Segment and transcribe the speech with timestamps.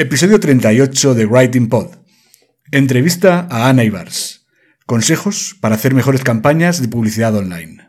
[0.00, 1.96] Episodio 38 de Writing Pod.
[2.70, 4.46] Entrevista a Ana Ibars.
[4.86, 7.88] Consejos para hacer mejores campañas de publicidad online.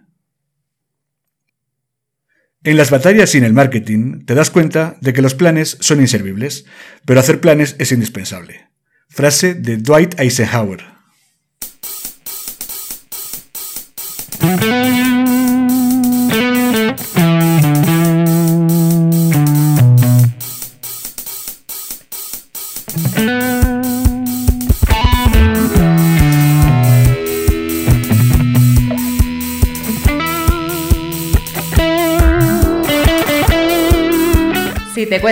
[2.63, 6.01] En las batallas y en el marketing te das cuenta de que los planes son
[6.01, 6.65] inservibles,
[7.05, 8.71] pero hacer planes es indispensable.
[9.07, 10.98] Frase de Dwight Eisenhower.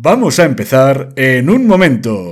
[0.00, 2.30] Vamos a empezar en un momento.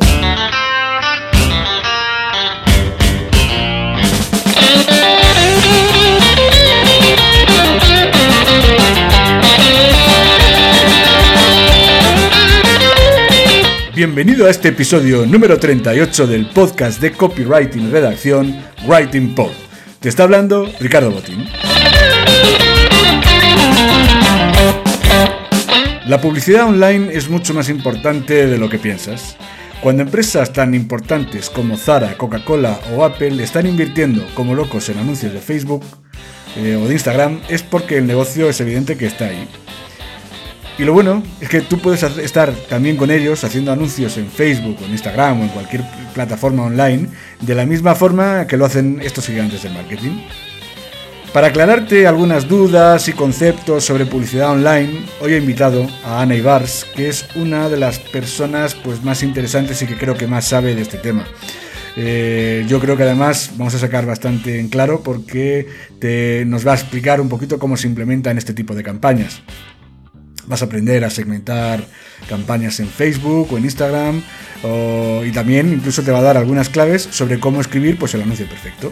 [13.96, 19.50] Bienvenido a este episodio número 38 del podcast de copywriting redacción Writing Pod.
[19.98, 21.48] Te está hablando Ricardo Botín.
[26.06, 29.36] La publicidad online es mucho más importante de lo que piensas.
[29.82, 35.32] Cuando empresas tan importantes como Zara, Coca-Cola o Apple están invirtiendo como locos en anuncios
[35.32, 35.82] de Facebook
[36.56, 39.48] eh, o de Instagram, es porque el negocio es evidente que está ahí.
[40.78, 44.78] Y lo bueno es que tú puedes estar también con ellos haciendo anuncios en Facebook
[44.84, 45.82] en Instagram o en cualquier
[46.14, 47.08] plataforma online
[47.40, 50.20] de la misma forma que lo hacen estos gigantes del marketing.
[51.36, 56.86] Para aclararte algunas dudas y conceptos sobre publicidad online, hoy he invitado a Ana Ibars,
[56.96, 60.74] que es una de las personas pues, más interesantes y que creo que más sabe
[60.74, 61.26] de este tema.
[61.94, 65.68] Eh, yo creo que además vamos a sacar bastante en claro porque
[66.00, 69.42] te- nos va a explicar un poquito cómo se implementan este tipo de campañas.
[70.46, 71.84] Vas a aprender a segmentar
[72.30, 74.22] campañas en Facebook o en Instagram
[75.22, 78.46] y también incluso te va a dar algunas claves sobre cómo escribir pues, el anuncio
[78.48, 78.90] perfecto.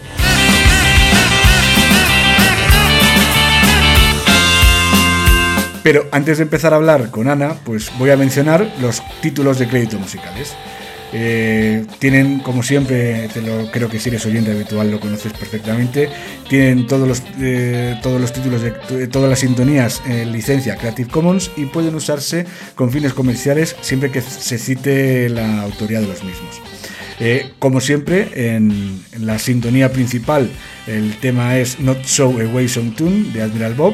[5.85, 9.67] Pero antes de empezar a hablar con Ana, pues voy a mencionar los títulos de
[9.67, 10.55] crédito musicales.
[11.13, 16.09] Eh, tienen, como siempre, te lo, creo que si eres oyente habitual lo conoces perfectamente,
[16.49, 21.07] tienen todos los, eh, todos los títulos de de todas las sintonías en licencia Creative
[21.07, 26.23] Commons y pueden usarse con fines comerciales siempre que se cite la autoría de los
[26.23, 26.61] mismos.
[27.19, 30.49] Eh, como siempre, en, la sintonía principal
[30.87, 33.93] el tema es Not So Away Song Tune de Admiral Bob.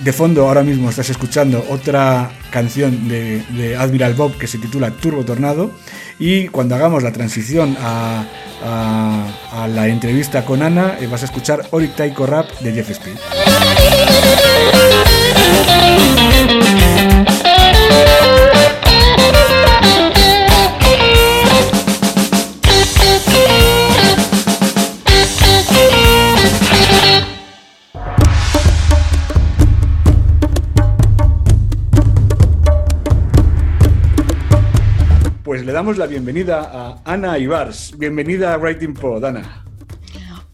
[0.00, 5.24] De fondo ahora mismo estás escuchando otra canción de, Admiral Bob que se titula Turbo
[5.24, 5.72] Tornado
[6.20, 8.24] y cuando hagamos la transición a,
[8.64, 12.90] a- a la entrevista con Ana eh, vas a escuchar Oric Taiko Rap de Jeff
[12.90, 13.16] Speed.
[35.68, 37.92] Le damos la bienvenida a Ana Ibars.
[37.98, 39.64] Bienvenida a Writing Pod, Ana.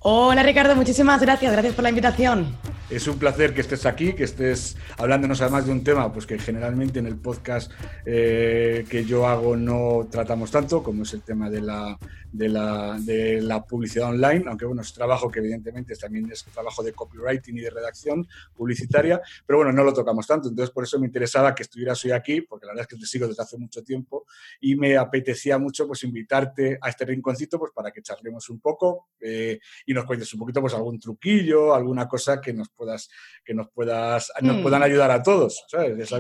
[0.01, 2.49] Hola Ricardo, muchísimas gracias, gracias por la invitación.
[2.95, 6.39] Es un placer que estés aquí, que estés hablándonos además de un tema pues que
[6.39, 7.73] generalmente en el podcast
[8.07, 11.99] eh, que yo hago no tratamos tanto, como es el tema de la,
[12.31, 17.59] de la, publicidad online, aunque bueno, es trabajo que evidentemente también es trabajo de copywriting
[17.59, 21.53] y de redacción publicitaria, pero bueno, no lo tocamos tanto, entonces por eso me interesaba
[21.53, 24.25] que estuvieras hoy aquí, porque la verdad es que te sigo desde hace mucho tiempo
[24.61, 29.09] y me apetecía mucho pues invitarte a este rinconcito pues para que charlemos un poco
[29.21, 33.09] eh, y nos cuentes un poquito pues algún truquillo, alguna cosa que nos pueda puedas,
[33.45, 34.85] que nos puedas, nos puedan hmm.
[34.85, 35.65] ayudar a todos.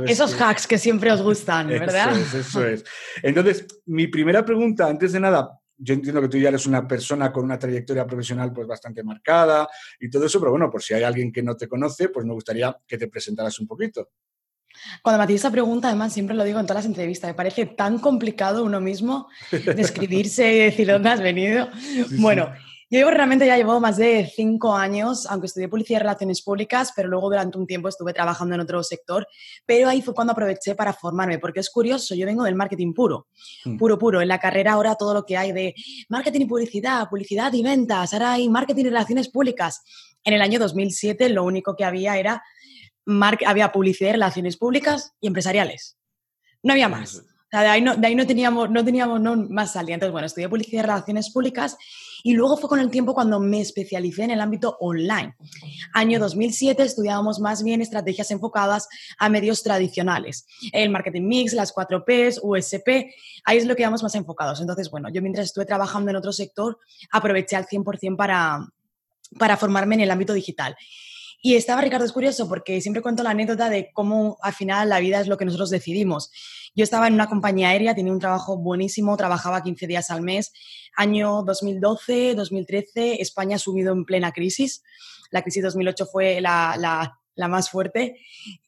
[0.06, 2.12] Esos hacks que siempre os gustan, ¿verdad?
[2.18, 2.84] Eso es, eso es.
[3.22, 7.32] Entonces, mi primera pregunta, antes de nada, yo entiendo que tú ya eres una persona
[7.32, 9.68] con una trayectoria profesional pues bastante marcada
[9.98, 12.32] y todo eso, pero bueno, por si hay alguien que no te conoce, pues me
[12.32, 14.10] gustaría que te presentaras un poquito.
[15.02, 17.66] Cuando me hacéis esa pregunta, además, siempre lo digo en todas las entrevistas, me parece
[17.66, 21.68] tan complicado uno mismo describirse y decir dónde has venido.
[22.18, 22.52] bueno,
[22.90, 27.08] yo realmente ya llevo más de cinco años, aunque estudié Policía y Relaciones Públicas, pero
[27.08, 29.26] luego durante un tiempo estuve trabajando en otro sector,
[29.66, 33.28] pero ahí fue cuando aproveché para formarme, porque es curioso, yo vengo del marketing puro,
[33.64, 33.76] hmm.
[33.76, 34.20] puro, puro.
[34.20, 35.74] En la carrera ahora todo lo que hay de
[36.08, 39.82] marketing y publicidad, publicidad y ventas, ahora hay marketing y relaciones públicas.
[40.22, 42.42] En el año 2007 lo único que había era
[43.46, 45.98] había publicidad y relaciones públicas y empresariales.
[46.62, 47.22] No había más.
[47.52, 49.20] de ahí no, de ahí no teníamos, no teníamos
[49.50, 49.94] más salida.
[49.94, 51.76] Entonces, bueno, estudié publicidad y relaciones públicas
[52.26, 55.36] y luego fue con el tiempo cuando me especialicé en el ámbito online.
[55.92, 58.88] Año 2007 estudiábamos más bien estrategias enfocadas
[59.18, 60.46] a medios tradicionales.
[60.72, 63.12] El marketing mix, las 4 Ps, USP,
[63.44, 64.62] ahí es lo que íbamos más enfocados.
[64.62, 66.78] Entonces, bueno, yo mientras estuve trabajando en otro sector,
[67.12, 68.68] aproveché al 100% para,
[69.38, 70.74] para formarme en el ámbito digital.
[71.46, 74.98] Y estaba Ricardo, es curioso porque siempre cuento la anécdota de cómo al final la
[74.98, 76.30] vida es lo que nosotros decidimos.
[76.74, 80.52] Yo estaba en una compañía aérea, tenía un trabajo buenísimo, trabajaba 15 días al mes.
[80.96, 84.82] Año 2012, 2013, España ha subido en plena crisis.
[85.30, 88.16] La crisis 2008 fue la, la, más fuerte.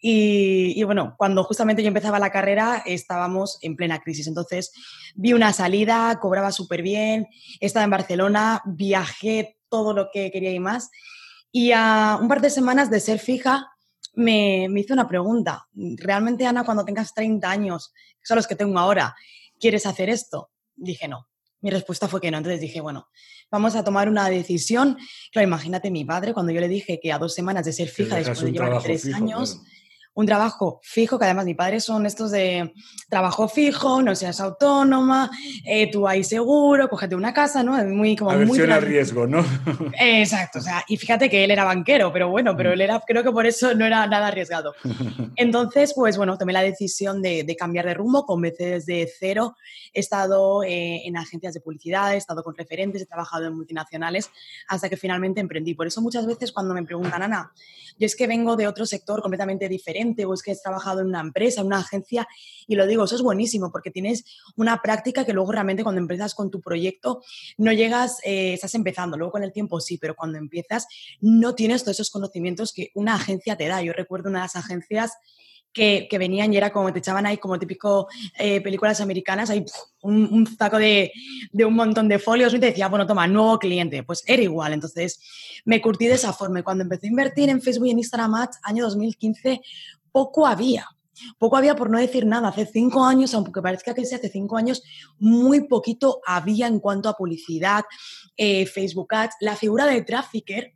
[0.01, 4.29] Y, y, bueno, cuando justamente yo empezaba la carrera, estábamos en plena crisis.
[4.29, 4.73] Entonces,
[5.17, 7.27] vi una salida, cobraba súper bien,
[7.61, 10.91] estaba en Barcelona, viajé todo lo que quería y más.
[11.51, 13.76] Y a un par de semanas de ser fija,
[14.17, 15.67] me, me hizo una pregunta.
[15.75, 19.15] ¿Realmente, Ana, cuando tengas 30 años, que son los que tengo ahora,
[19.61, 20.51] quieres hacer esto?
[20.75, 21.29] Dije no.
[21.61, 22.39] Mi respuesta fue que no.
[22.39, 23.09] Entonces dije, bueno,
[23.51, 24.97] vamos a tomar una decisión.
[25.33, 28.17] Claro, imagínate mi padre, cuando yo le dije que a dos semanas de ser fija,
[28.17, 29.63] después de llevar tres años,
[30.17, 32.73] un trabajo fijo, que además mi padre son estos de
[33.11, 35.31] trabajo fijo, no seas autónoma,
[35.63, 37.73] eh, tú ahí seguro, cógete una casa, ¿no?
[37.85, 39.45] Muy, como muy a riesgo, ¿no?
[40.01, 43.23] Exacto, o sea, y fíjate que él era banquero, pero bueno, pero él era, creo
[43.23, 44.75] que por eso no era nada arriesgado.
[45.37, 49.55] Entonces, pues bueno, tomé la decisión de, cambiar de rumbo, comencé desde cero,
[49.93, 54.31] he estado eh, en agencias de publicidad, he estado con referentes, he trabajado en multinacionales,
[54.67, 55.75] hasta que finalmente emprendí.
[55.75, 57.53] Por eso muchas veces cuando me preguntan, Ana,
[57.99, 61.09] yo es que vengo de otro sector completamente diferente, o es que has trabajado en
[61.09, 62.29] una empresa, en una agencia,
[62.67, 64.25] y lo digo, eso es buenísimo porque tienes
[64.57, 67.23] una práctica que luego realmente cuando empiezas con tu proyecto
[67.59, 70.87] no llegas, eh, estás empezando, luego con el tiempo sí, pero cuando empiezas
[71.21, 73.83] no tienes todos esos conocimientos que una agencia te da.
[73.83, 75.13] Yo recuerdo una de las agencias
[75.77, 78.09] que, venían y era como te echaban ahí como típico
[78.39, 79.63] eh, películas americanas, ahí
[80.01, 81.13] un, un saco de,
[81.53, 84.03] de, un montón de folios y te decía, bueno, toma, nuevo cliente.
[84.03, 84.73] Pues era igual.
[84.73, 85.21] Entonces
[85.67, 86.61] me curtí de esa forma.
[86.61, 89.61] Y cuando empecé a invertir en Facebook y en Instagram Ads, año 2015,
[90.17, 90.87] poco había.
[91.39, 92.49] Poco había por no decir nada.
[92.49, 94.83] Hace cinco años, aunque parezca que sea hace cinco años,
[95.19, 97.85] muy poquito había en cuanto a publicidad,
[98.35, 99.35] eh, Facebook Ads.
[99.41, 100.73] La figura de trafficker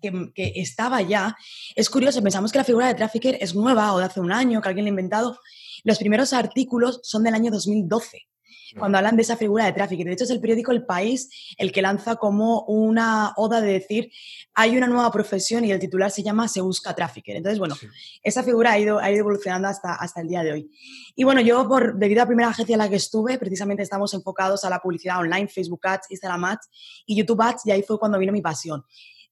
[0.00, 1.36] que, estaba ya.
[1.74, 4.62] Es curioso, pensamos que la figura de trafficker es nueva o de hace un año,
[4.62, 5.40] que alguien la ha inventado.
[5.82, 8.28] Los primeros artículos son del año 2012
[8.78, 10.06] cuando hablan de esa figura de trafficker.
[10.06, 11.28] De hecho, es el periódico El País
[11.58, 14.10] el que lanza como una oda de decir
[14.54, 17.36] hay una nueva profesión y el titular se llama Se busca trafficker.
[17.36, 17.74] Entonces, bueno,
[18.22, 20.70] esa figura ha ido, ha ido evolucionando hasta, hasta el día de hoy.
[21.14, 24.12] Y bueno, yo, por, debido a la primera agencia en la que estuve, precisamente estamos
[24.14, 26.68] enfocados a la publicidad online, Facebook Ads, Instagram Ads
[27.06, 28.84] y YouTube Ads, y ahí fue cuando vino mi pasión.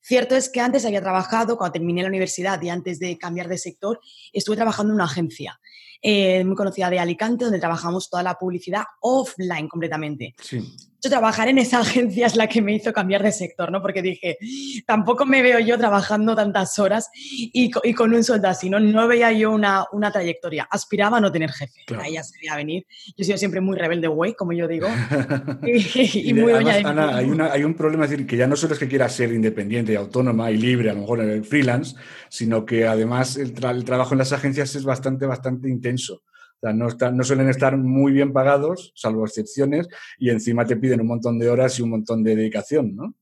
[0.02, 3.58] Cierto es que antes había trabajado, cuando terminé la universidad y antes de cambiar de
[3.58, 4.00] sector,
[4.32, 5.60] estuve trabajando en una agencia
[6.02, 10.34] eh, muy conocida de Alicante, donde trabajamos toda la publicidad offline completamente.
[10.40, 10.62] Sí
[11.08, 13.80] trabajar en esa agencia es la que me hizo cambiar de sector, ¿no?
[13.80, 14.38] Porque dije,
[14.86, 18.80] tampoco me veo yo trabajando tantas horas y, con un sueldo así, ¿no?
[18.80, 20.68] No veía yo una, una trayectoria.
[20.70, 21.80] Aspiraba a no tener jefe.
[21.98, 22.86] Ahí ya se veía venir.
[23.08, 24.88] Yo he sido siempre muy rebelde, güey, como yo digo.
[25.62, 28.74] y, muy doña Ana, hay, una, hay un problema, es decir, que ya no solo
[28.74, 31.96] es que quieras ser independiente, autónoma y libre, a lo mejor en el freelance,
[32.28, 36.22] sino que además el, el trabajo en las agencias es bastante, bastante intenso
[36.62, 39.88] no, no suelen estar muy bien pagados, salvo excepciones,
[40.18, 43.14] y encima te piden un montón de horas y un montón de dedicación, ¿no?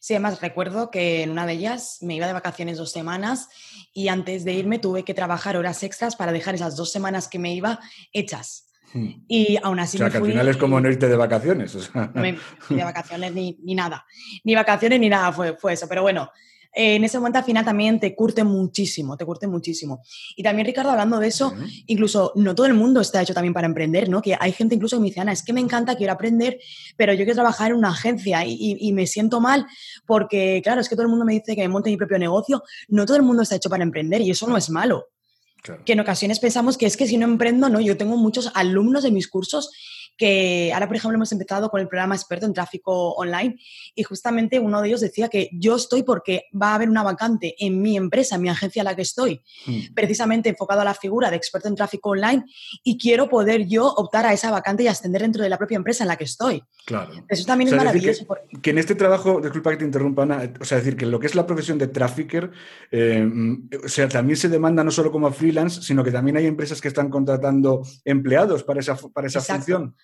[0.00, 3.48] Sí, además recuerdo que en una de ellas me iba de vacaciones dos semanas
[3.92, 7.38] y antes de irme tuve que trabajar horas extras para dejar esas dos semanas que
[7.38, 7.80] me iba
[8.12, 8.68] hechas.
[8.92, 9.24] Hmm.
[9.26, 9.96] Y aún así.
[9.96, 11.76] O sea, que al final es como no irte de vacaciones.
[12.70, 14.06] de vacaciones ni, ni, nada.
[14.44, 15.88] Ni vacaciones ni nada fue, fue eso.
[15.88, 16.30] Pero bueno,
[16.78, 20.00] eh, en ese momento al final también te curte muchísimo, te curte muchísimo.
[20.36, 21.52] Y también, Ricardo, hablando de eso,
[21.88, 24.22] incluso no todo el mundo está hecho también para emprender, ¿no?
[24.22, 26.60] Que hay gente incluso que me dice, Ana, es que me encanta, quiero aprender,
[26.96, 29.66] pero yo quiero trabajar en una agencia y, me siento mal
[30.06, 32.62] porque, claro, es que todo el mundo me dice que me monte mi propio negocio.
[32.86, 35.08] No todo el mundo está hecho para emprender y eso no es malo.
[35.84, 39.02] Que en ocasiones pensamos que es que si no emprendo, no, yo tengo muchos alumnos
[39.02, 39.70] de mis cursos
[40.18, 43.56] que ahora, por ejemplo, hemos empezado con el programa experto en tráfico online
[43.94, 47.54] y justamente uno de ellos decía que yo estoy porque va a haber una vacante
[47.58, 49.94] en mi empresa, en mi agencia en la que estoy, mm.
[49.94, 52.44] precisamente enfocado a la figura de experto en tráfico online
[52.82, 56.02] y quiero poder yo optar a esa vacante y ascender dentro de la propia empresa
[56.04, 56.62] en la que estoy.
[56.84, 57.12] Claro.
[57.28, 58.26] Eso también es maravilloso.
[58.60, 61.26] Que, en este trabajo, disculpa que te interrumpa, Ana, o sea, decir que lo que
[61.26, 62.50] es la profesión de trafficker,
[62.90, 66.46] eh, mm, o sea, también se demanda no solo como freelance, sino que también hay
[66.46, 69.94] empresas que están contratando empleados para esa, para esa función.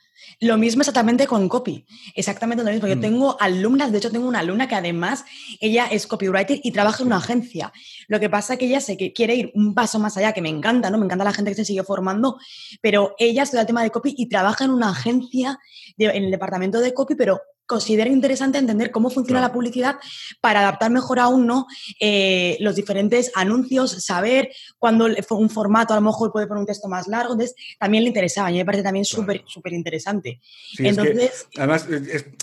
[0.40, 1.84] Lo mismo exactamente con copy,
[2.14, 2.88] exactamente lo mismo.
[2.88, 3.00] Yo mm.
[3.00, 5.24] tengo alumnas, de hecho tengo una alumna que además
[5.60, 7.72] ella es copywriter y trabaja en una agencia.
[8.08, 10.42] Lo que pasa es que ella sé que quiere ir un paso más allá, que
[10.42, 10.98] me encanta, ¿no?
[10.98, 12.38] Me encanta la gente que se sigue formando,
[12.80, 15.58] pero ella estudia el tema de copy y trabaja en una agencia
[15.96, 19.96] en el departamento de copy, pero considero interesante entender cómo funciona la publicidad
[20.40, 21.66] para adaptar mejor aún ¿no?
[22.00, 26.88] Eh, los diferentes anuncios, saber cuándo un formato a lo mejor puede poner un texto
[26.88, 27.32] más largo.
[27.32, 28.48] Entonces, también le interesaba.
[28.48, 30.40] A mí me parece también súper súper interesante.
[30.78, 31.86] Entonces, además,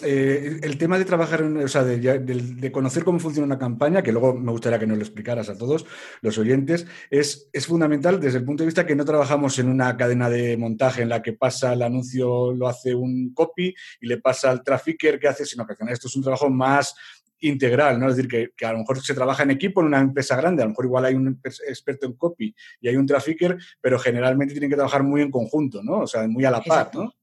[0.03, 4.33] eh, el tema de trabajar, o sea, de, conocer cómo funciona una campaña, que luego
[4.33, 5.85] me gustaría que nos lo explicaras a todos
[6.21, 9.97] los oyentes, es, es fundamental desde el punto de vista que no trabajamos en una
[9.97, 14.17] cadena de montaje en la que pasa el anuncio, lo hace un copy y le
[14.17, 16.95] pasa al tráfico que hace, sino que esto es un trabajo más
[17.41, 18.09] integral, ¿no?
[18.09, 20.65] Es decir, que, a lo mejor se trabaja en equipo en una empresa grande, a
[20.65, 24.69] lo mejor igual hay un experto en copy y hay un trafficker, pero generalmente tienen
[24.69, 25.99] que trabajar muy en conjunto, ¿no?
[26.01, 27.13] O sea, muy a la par, ¿no?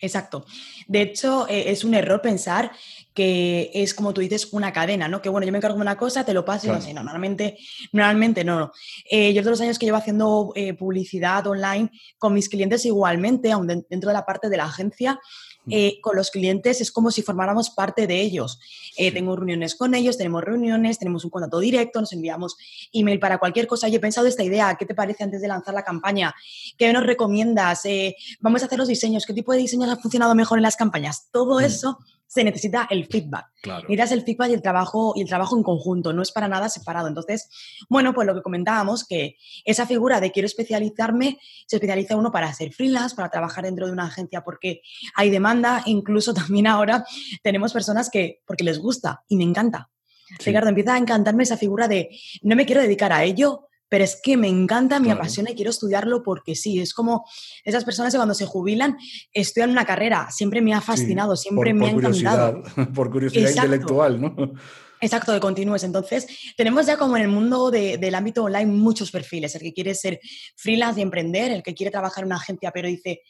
[0.00, 0.46] Exacto.
[0.88, 2.72] De hecho, eh, es un error pensar
[3.12, 5.20] que es, como tú dices, una cadena, ¿no?
[5.20, 7.58] Que bueno, yo me encargo de una cosa, te lo paso y no sé, normalmente,
[7.92, 8.72] normalmente no.
[9.10, 13.52] Eh, yo todos los años que llevo haciendo eh, publicidad online con mis clientes igualmente,
[13.52, 15.20] aún dentro de la parte de la agencia,
[15.68, 18.58] eh, con los clientes es como si formáramos parte de ellos.
[18.96, 22.56] Eh, tengo reuniones con ellos, tenemos reuniones, tenemos un contacto directo, nos enviamos
[22.92, 23.88] email para cualquier cosa.
[23.88, 26.34] Yo he pensado esta idea, ¿qué te parece antes de lanzar la campaña?
[26.78, 27.84] ¿Qué nos recomiendas?
[27.84, 30.76] Eh, vamos a hacer los diseños, ¿qué tipo de diseños ha funcionado mejor en las
[30.76, 31.28] campañas?
[31.30, 31.64] Todo mm.
[31.64, 31.98] eso
[32.30, 33.46] se necesita el feedback.
[33.60, 33.82] Claro.
[33.88, 36.68] Necesitas el feedback y el trabajo y el trabajo en conjunto, no es para nada
[36.68, 37.08] separado.
[37.08, 37.50] Entonces,
[37.88, 42.52] bueno, pues lo que comentábamos que esa figura de quiero especializarme se especializa uno para
[42.54, 44.82] ser freelance, para trabajar dentro de una agencia porque
[45.16, 47.04] hay demanda, incluso también ahora
[47.42, 49.90] tenemos personas que porque les gusta y me encanta.
[50.38, 54.18] Ricardo, empieza a encantarme esa figura de no me quiero dedicar a ello, pero es
[54.22, 57.26] que me encanta, me apasiona y quiero estudiarlo porque sí, es como
[57.64, 58.96] esas personas que cuando se jubilan
[59.32, 62.62] estudian una carrera, siempre me ha fascinado, siempre me ha encantado.
[62.94, 64.34] Por curiosidad intelectual, ¿no?
[65.00, 65.82] Exacto, de continúes.
[65.82, 66.26] Entonces,
[66.56, 69.54] tenemos ya como en el mundo del ámbito online muchos perfiles.
[69.54, 70.20] El que quiere ser
[70.56, 73.22] freelance y emprender, el que quiere trabajar en una agencia, pero dice,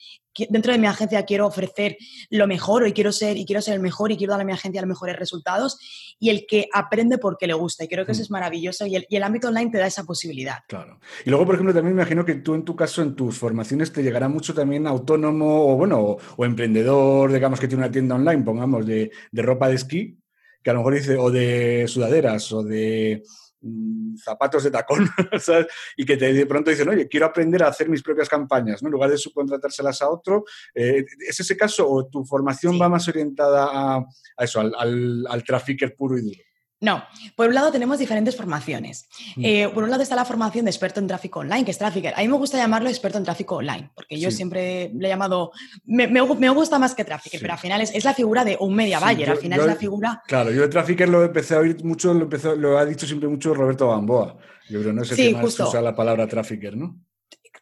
[0.49, 1.97] dentro de mi agencia quiero ofrecer
[2.31, 4.53] lo mejor y quiero ser, y quiero ser el mejor y quiero dar a mi
[4.53, 5.79] agencia los mejores resultados.
[6.19, 7.85] Y el que aprende porque le gusta.
[7.85, 8.25] Y creo que eso mm.
[8.25, 8.87] es maravilloso.
[8.87, 10.59] Y el, ámbito online te da esa posibilidad.
[10.67, 10.99] Claro.
[11.25, 13.93] Y luego, por ejemplo, también me imagino que tú en tu caso, en tus formaciones,
[13.93, 18.43] te llegará mucho también autónomo o, bueno, o, emprendedor, digamos, que tiene una tienda online,
[18.43, 20.21] pongamos, de, de ropa de esquí
[20.62, 23.23] que a lo mejor dice, o de sudaderas, o de
[23.61, 25.09] mm, zapatos de tacón,
[25.97, 28.88] y que de pronto dicen, oye, quiero aprender a hacer mis propias campañas, ¿no?
[28.88, 30.45] en lugar de subcontratárselas a otro.
[30.75, 34.05] Eh, ¿Es ese caso o tu formación va más orientada a,
[34.38, 36.50] eso, al, al, al trafficker puro y duro?
[36.81, 37.05] No,
[37.37, 39.07] por un lado tenemos diferentes formaciones.
[39.37, 39.45] Mm.
[39.45, 42.15] Eh, por un lado está la formación de experto en tráfico online, que es trafficker.
[42.17, 45.53] A mí me gusta llamarlo experto en tráfico online, porque yo siempre le he llamado,
[45.85, 46.21] me,
[46.53, 49.37] gusta más que trafficker, pero al final es, la figura de un media buyer, al
[49.37, 50.23] final es la figura...
[50.27, 53.53] Claro, yo de trafficker lo empecé a oír mucho, lo, lo ha dicho siempre mucho
[53.53, 54.39] Roberto Gamboa.
[54.71, 56.99] Yo creo, no sé si más usa la palabra trafficker, ¿no?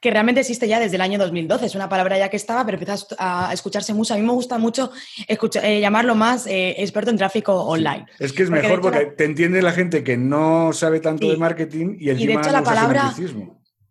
[0.01, 1.67] Que realmente existe ya desde el año 2012.
[1.67, 4.15] Es una palabra ya que estaba, pero empieza a escucharse mucho.
[4.15, 4.93] A mí me gusta mucho
[5.27, 8.07] eh, llamarlo más eh, experto en tráfico online.
[8.19, 11.97] Es que es mejor porque te entiende la gente que no sabe tanto de marketing
[11.99, 13.15] y encima Y de hecho la palabra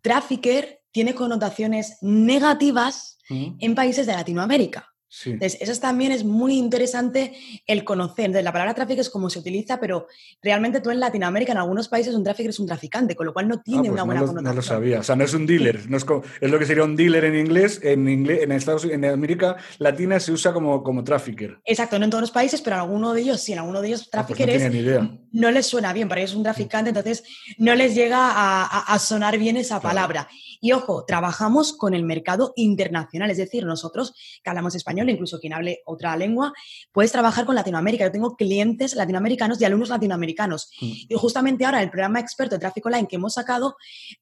[0.00, 3.56] trafficker tiene connotaciones negativas mm.
[3.60, 4.88] en países de Latinoamérica.
[5.24, 7.34] Entonces, eso también es muy interesante
[7.66, 8.26] el conocer.
[8.26, 10.06] Entonces, la palabra tráfico es como se utiliza, pero
[10.42, 13.48] realmente tú en Latinoamérica, en algunos países, un tráfico es un traficante, con lo cual
[13.48, 14.44] no ah, tiene pues una buena connotación.
[14.44, 15.00] No lo sabía.
[15.00, 15.88] O sea, no es un dealer.
[15.88, 16.06] No es,
[16.40, 17.80] es, lo que sería un dealer en inglés.
[17.82, 21.58] En, inglés, en Estados en América Latina se usa como, como trafficker.
[21.64, 23.52] Exacto, no en todos los países, pero en alguno de ellos sí.
[23.52, 26.08] En alguno de ellos, trafficker ah, pues no, no les suena bien.
[26.08, 27.24] Para ellos es un traficante, entonces
[27.56, 30.28] no les llega a, sonar bien esa palabra.
[30.60, 35.52] Y ojo, trabajamos con el mercado internacional, es decir, nosotros que hablamos español, incluso quien
[35.52, 36.52] hable otra lengua,
[36.92, 38.04] puedes trabajar con Latinoamérica.
[38.04, 40.70] Yo tengo clientes latinoamericanos y alumnos latinoamericanos.
[40.80, 40.92] Mm.
[41.08, 43.76] Y justamente ahora el programa experto de tráfico online que hemos sacado,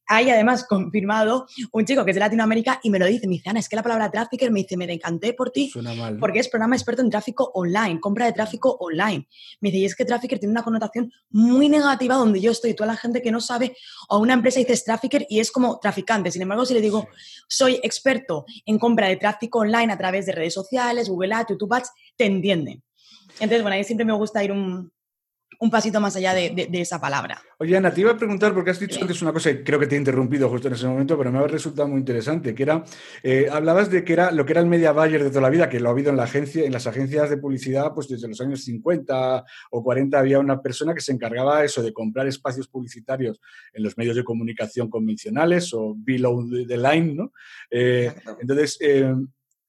[0.05, 3.49] hay además confirmado un chico que es de Latinoamérica y me lo dice, me dice,
[3.49, 5.71] Ana, es que la palabra trafficker me dice, me encanté por ti,
[6.19, 9.27] porque es programa experto en tráfico online, compra de tráfico online.
[9.61, 12.87] Me dice, y es que trafficker tiene una connotación muy negativa donde yo estoy, toda
[12.87, 13.75] la gente que no sabe,
[14.09, 16.26] o una empresa dice trafficker y es como traficante.
[16.31, 17.07] Sin embargo, si le digo,
[17.47, 21.73] soy experto en compra de tráfico online a través de redes sociales, Google Ads, YouTube
[21.73, 22.83] Ads, te entienden.
[23.39, 24.91] Entonces, bueno, ahí siempre me gusta ir un,
[25.59, 27.41] un pasito más allá de, esa palabra.
[27.57, 29.87] Oye, Ana, te iba a preguntar, porque has dicho antes una cosa y creo que
[29.87, 32.83] te he interrumpido justo en ese momento, pero me ha resultado muy interesante, que era,
[33.23, 35.67] eh, hablabas de que era lo que era el media buyer de toda la vida,
[35.69, 38.39] que lo ha habido en la agencia, en las agencias de publicidad, pues desde los
[38.39, 43.41] años 50 o 40 había una persona que se encargaba eso de comprar espacios publicitarios
[43.73, 47.31] en los medios de comunicación convencionales o below the line, ¿no?
[47.71, 49.11] Eh, entonces, eh,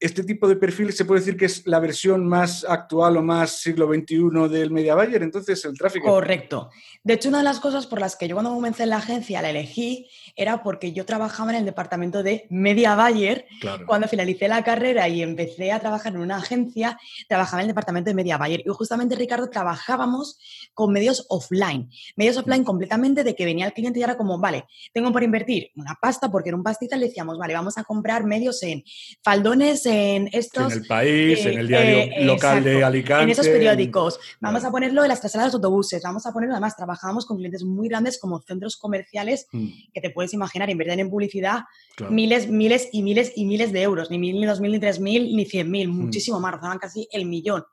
[0.00, 3.60] este tipo de perfil se puede decir que es la versión más actual o más
[3.60, 6.06] siglo XXI del media buyer, entonces el tráfico.
[6.06, 6.70] Correcto.
[7.02, 9.42] De hecho, una de las cosas por las que yo cuando comencé en la agencia
[9.42, 13.46] la elegí era porque yo trabajaba en el departamento de media buyer.
[13.86, 18.10] Cuando finalicé la carrera y empecé a trabajar en una agencia, trabajaba en el departamento
[18.10, 18.62] de media buyer.
[18.64, 20.38] Y justamente, Ricardo, trabajábamos
[20.74, 21.90] con medios offline.
[22.14, 25.70] Medios offline completamente de que venía el cliente y era como, vale, tengo por invertir
[25.74, 28.84] una pasta porque en un pastita le decíamos, vale, vamos a comprar medios en
[29.24, 30.72] faldones en estos...
[30.72, 33.24] En el país, en el eh, diario eh, local de Alicante.
[33.24, 34.20] En esos periódicos.
[34.40, 37.64] Vamos a ponerlo en las traseras de autobuses, vamos a ponerlo, además, trabajamos con clientes
[37.64, 39.68] muy grandes como centros comerciales mm.
[39.92, 41.64] que te puedes imaginar, invierten en publicidad
[42.10, 45.00] miles, miles y miles y miles de euros, ni mil, ni dos mil, ni tres
[45.00, 45.92] mil, ni cien mil, mm.
[45.92, 47.64] muchísimo más, rozaban casi el millón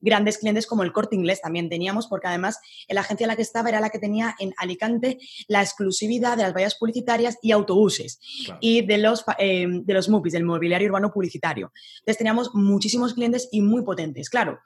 [0.00, 3.42] grandes clientes como el Corte Inglés también teníamos, porque además la agencia en la que
[3.42, 8.20] estaba era la que tenía en Alicante la exclusividad de las vallas publicitarias y autobuses
[8.60, 11.72] y de los, eh, de los MUPIs, del mobiliario urbano publicitario.
[12.00, 14.28] Entonces teníamos muchísimos clientes y muy potentes.
[14.28, 14.60] Claro,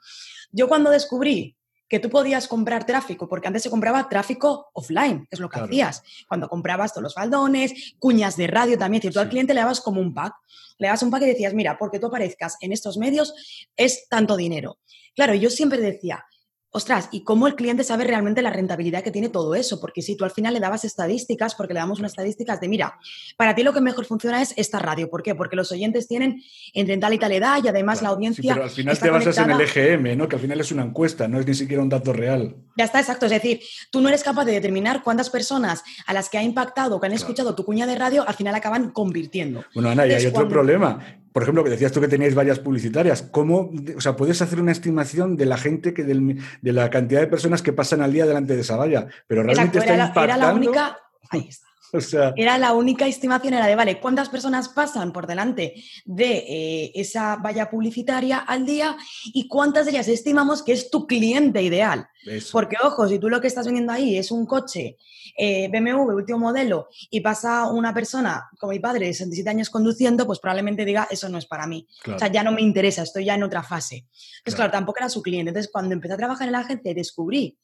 [0.51, 1.55] yo cuando descubrí
[1.89, 6.03] que tú podías comprar tráfico, porque antes se compraba tráfico offline, es lo que hacías.
[6.27, 9.81] Cuando comprabas todos los faldones, cuñas de radio también, si tú al cliente le dabas
[9.81, 10.35] como un pack,
[10.77, 13.33] le dabas un pack y decías, mira, porque tú aparezcas en estos medios
[13.75, 14.77] es tanto dinero.
[15.15, 16.23] Claro, yo siempre decía,
[16.71, 19.79] ostras, ¿y cómo el cliente sabe realmente la rentabilidad que tiene todo eso?
[19.79, 22.99] Porque si tú al final le dabas estadísticas, porque le damos unas estadísticas de, mira,
[23.37, 25.09] para ti lo que mejor funciona es esta radio.
[25.09, 25.35] ¿Por qué?
[25.35, 26.41] Porque los oyentes tienen
[26.73, 28.41] entre tal y tal edad y además la audiencia.
[28.41, 30.27] Sí, pero al final te basas en el EGM, ¿no?
[30.27, 32.55] Que al final es una encuesta, no es ni siquiera un dato real.
[32.77, 33.25] Ya está, exacto.
[33.25, 36.99] Es decir, tú no eres capaz de determinar cuántas personas a las que ha impactado,
[36.99, 39.63] que han escuchado tu cuña de radio, al final acaban convirtiendo.
[39.73, 43.21] Bueno, Ana, y hay otro problema por ejemplo, que decías tú que teníais varias publicitarias,
[43.21, 47.27] ¿cómo, o sea, puedes hacer una estimación de la gente que de la cantidad de
[47.27, 49.07] personas que pasan al día delante de esa valla?
[49.27, 50.33] Pero realmente está era, impactando.
[50.33, 50.97] Era la única,
[51.29, 51.69] ahí está.
[52.35, 57.37] era la única estimación, era de, vale, ¿cuántas personas pasan por delante de eh, esa
[57.37, 62.07] valla publicitaria al día y cuántas de ellas estimamos que es tu cliente ideal?
[62.51, 64.97] Porque, ojo, si tú lo que estás vendiendo ahí es un coche
[65.41, 70.27] eh, BMW último modelo y pasa una persona como mi padre de 67 años conduciendo,
[70.27, 71.87] pues probablemente diga, eso no es para mí.
[72.13, 74.05] O sea, ya no me interesa, estoy ya en otra fase.
[74.39, 75.51] Entonces, claro, tampoco era su cliente.
[75.51, 77.57] Entonces, cuando empecé a trabajar en la agencia, descubrí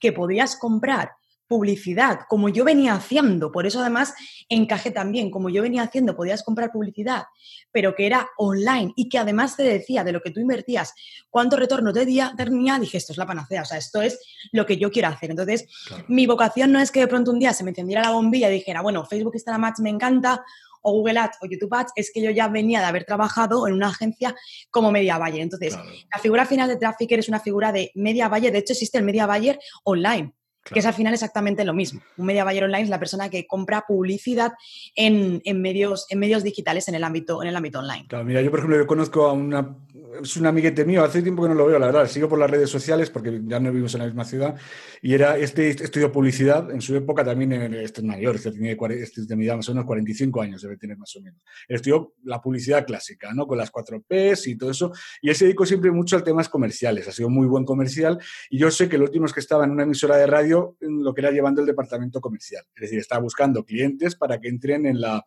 [0.00, 1.12] que podías comprar
[1.50, 3.50] publicidad, como yo venía haciendo.
[3.50, 4.14] Por eso además
[4.48, 7.24] encajé también, como yo venía haciendo, podías comprar publicidad,
[7.72, 10.94] pero que era online y que además te decía de lo que tú invertías,
[11.28, 14.20] cuánto retorno te tenía, dije, esto es la panacea, o sea, esto es
[14.52, 15.30] lo que yo quiero hacer.
[15.30, 15.66] Entonces,
[16.06, 18.54] mi vocación no es que de pronto un día se me encendiera la bombilla y
[18.54, 20.44] dijera, bueno, Facebook Instagram Ads me encanta,
[20.82, 23.74] o Google Ads o YouTube Ads, es que yo ya venía de haber trabajado en
[23.74, 24.36] una agencia
[24.70, 25.40] como Media Buyer.
[25.40, 28.98] Entonces, la figura final de Trafficker es una figura de Media Buyer, de hecho existe
[28.98, 30.32] el Media Buyer online
[30.64, 32.00] que es al final exactamente lo mismo.
[32.16, 34.52] Un media buyer online es la persona que compra publicidad
[34.94, 38.06] en, medios, en medios digitales en el ámbito, en el ámbito online.
[38.08, 39.76] Claro, mira, yo por ejemplo yo conozco a una
[40.22, 42.50] es un amiguete mío, hace tiempo que no lo veo, la verdad, sigo por las
[42.50, 44.56] redes sociales porque ya no vivimos en la misma ciudad,
[45.02, 49.22] y era este estudio publicidad, en su época también, este es mayor, este tiene este
[49.22, 51.40] edad, más o menos 45 años debe tener más o menos.
[51.68, 53.46] Estudió la publicidad clásica, ¿no?
[53.46, 54.92] Con las 4 Ps y todo eso,
[55.22, 58.18] y él se dedicó siempre mucho a temas comerciales, ha sido muy buen comercial,
[58.50, 60.49] y yo sé que el último es que estaba en una emisora de radio,
[60.80, 64.86] lo que era llevando el departamento comercial, es decir, estaba buscando clientes para que entren
[64.86, 65.24] en la,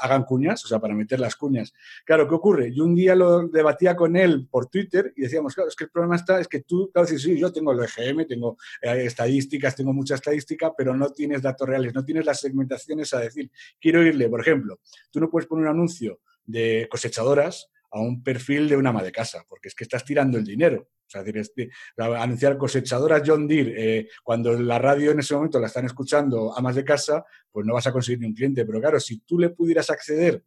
[0.00, 1.72] hagan cuñas, o sea, para meter las cuñas.
[2.04, 2.72] Claro, ¿qué ocurre?
[2.74, 5.90] Yo un día lo debatía con él por Twitter y decíamos, claro, es que el
[5.90, 9.92] problema está, es que tú, claro, sí, yo tengo el EGM, tengo eh, estadísticas, tengo
[9.92, 14.28] mucha estadística, pero no tienes datos reales, no tienes las segmentaciones a decir, quiero irle,
[14.28, 18.90] por ejemplo, tú no puedes poner un anuncio de cosechadoras a un perfil de una
[18.90, 20.88] ama de casa, porque es que estás tirando el dinero.
[21.14, 25.84] Sea, decir, anunciar cosechadoras John Deere eh, cuando la radio en ese momento la están
[25.84, 28.66] escuchando amas de casa, pues no vas a conseguir ni un cliente.
[28.66, 30.42] Pero claro, si tú le pudieras acceder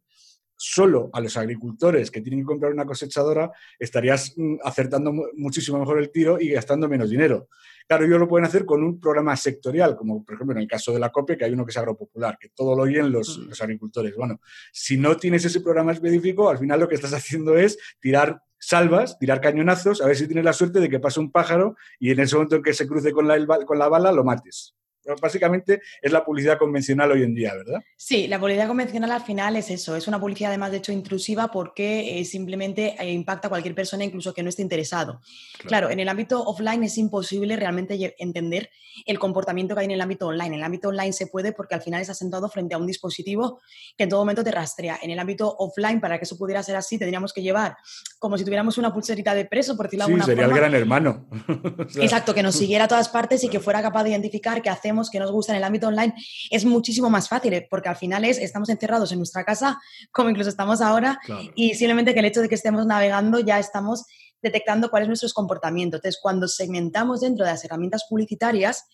[0.58, 5.98] solo a los agricultores que tienen que comprar una cosechadora, estarías mm, acertando muchísimo mejor
[5.98, 7.48] el tiro y gastando menos dinero.
[7.86, 10.92] Claro, ellos lo pueden hacer con un programa sectorial, como por ejemplo en el caso
[10.92, 13.48] de la COPE, que hay uno que es agropopular, que todo lo oyen los, mm.
[13.48, 14.14] los agricultores.
[14.16, 14.40] Bueno,
[14.72, 19.18] si no tienes ese programa específico, al final lo que estás haciendo es tirar salvas,
[19.18, 22.20] tirar cañonazos, a ver si tienes la suerte de que pase un pájaro y en
[22.20, 24.74] ese momento en que se cruce con la, con la bala lo mates
[25.20, 27.82] básicamente es la publicidad convencional hoy en día, ¿verdad?
[27.96, 31.48] Sí, la publicidad convencional al final es eso, es una publicidad además de hecho intrusiva
[31.48, 35.20] porque eh, simplemente eh, impacta a cualquier persona incluso que no esté interesado.
[35.64, 35.90] Claro.
[35.90, 38.70] en el ámbito offline es imposible realmente entender
[39.06, 40.48] el comportamiento que hay en el ámbito online.
[40.48, 43.60] En el ámbito online se puede porque al final estás sentado frente a un dispositivo
[43.96, 44.98] que en todo momento te rastrea.
[45.02, 47.76] En el ámbito offline, para que eso pudiera ser así, tendríamos que llevar
[48.18, 51.28] como si tuviéramos una pulserita de preso, por decirlo de alguna sería el gran hermano.
[51.96, 54.97] Exacto, que nos siguiera a todas partes y que fuera capaz de identificar qué hacemos
[55.10, 56.14] que nos gusta en el ámbito online,
[56.50, 57.66] es muchísimo más fácil, ¿eh?
[57.70, 59.78] porque al final es, estamos encerrados en nuestra casa,
[60.12, 61.20] como incluso estamos ahora,
[61.54, 64.04] y simplemente que el hecho de que estemos navegando ya estamos
[64.42, 65.96] detectando cuál es nuestro comportamiento.
[65.96, 68.84] Entonces, cuando segmentamos dentro de las herramientas publicitarias,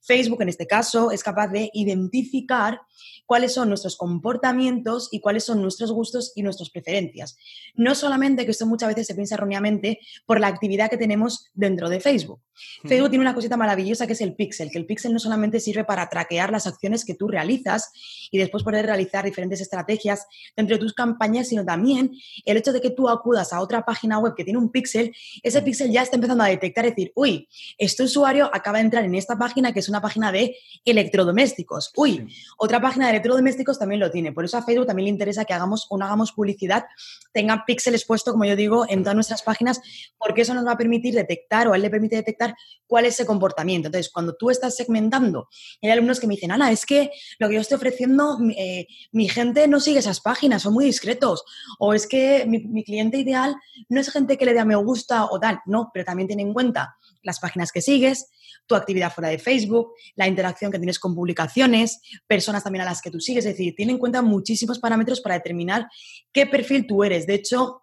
[0.00, 2.80] Facebook en este caso es capaz de identificar
[3.26, 7.36] cuáles son nuestros comportamientos y cuáles son nuestros gustos y nuestras preferencias.
[7.74, 11.88] No solamente que esto muchas veces se piensa erróneamente por la actividad que tenemos dentro
[11.88, 12.40] de Facebook.
[12.84, 15.84] Facebook tiene una cosita maravillosa que es el pixel, que el pixel no solamente sirve
[15.84, 17.92] para traquear las acciones que tú realizas
[18.30, 22.12] y después poder realizar diferentes estrategias dentro de tus campañas, sino también
[22.44, 25.62] el hecho de que tú acudas a otra página web que tiene un pixel, ese
[25.62, 29.38] pixel ya está empezando a detectar, decir, uy, este usuario acaba de entrar en esta
[29.38, 31.92] página que es una página de electrodomésticos.
[31.96, 32.26] Uy,
[32.56, 34.32] otra página de electrodomésticos también lo tiene.
[34.32, 36.84] Por eso a Facebook también le interesa que hagamos o no hagamos publicidad,
[37.32, 39.80] tenga píxeles puesto, como yo digo, en todas nuestras páginas,
[40.18, 42.54] porque eso nos va a permitir detectar o a él le permite detectar
[42.86, 43.88] cuál es ese comportamiento.
[43.88, 45.48] Entonces, cuando tú estás segmentando,
[45.82, 49.28] hay alumnos que me dicen, Ana, es que lo que yo estoy ofreciendo, eh, mi
[49.28, 51.44] gente no sigue esas páginas, son muy discretos.
[51.78, 53.56] O es que mi, mi cliente ideal
[53.88, 55.60] no es gente que le dé a me gusta o tal.
[55.66, 58.30] No, pero también tiene en cuenta las páginas que sigues,
[58.66, 63.02] tu actividad fuera de Facebook, la interacción que tienes con publicaciones, personas también a las
[63.02, 63.44] que tú sigues.
[63.44, 65.88] Es decir, tiene en cuenta muchísimos parámetros para determinar
[66.32, 67.26] qué perfil tú eres.
[67.26, 67.82] De hecho,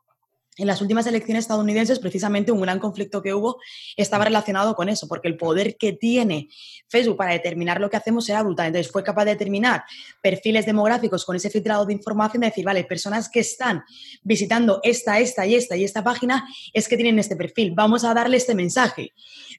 [0.58, 3.60] en las últimas elecciones estadounidenses, precisamente un gran conflicto que hubo
[3.96, 6.50] estaba relacionado con eso, porque el poder que tiene
[6.88, 8.68] Facebook para determinar lo que hacemos era brutal.
[8.68, 9.84] Entonces fue capaz de determinar
[10.22, 13.84] perfiles demográficos con ese filtrado de información, de decir, vale, personas que están
[14.24, 18.14] visitando esta, esta y esta y esta página es que tienen este perfil, vamos a
[18.14, 19.14] darle este mensaje.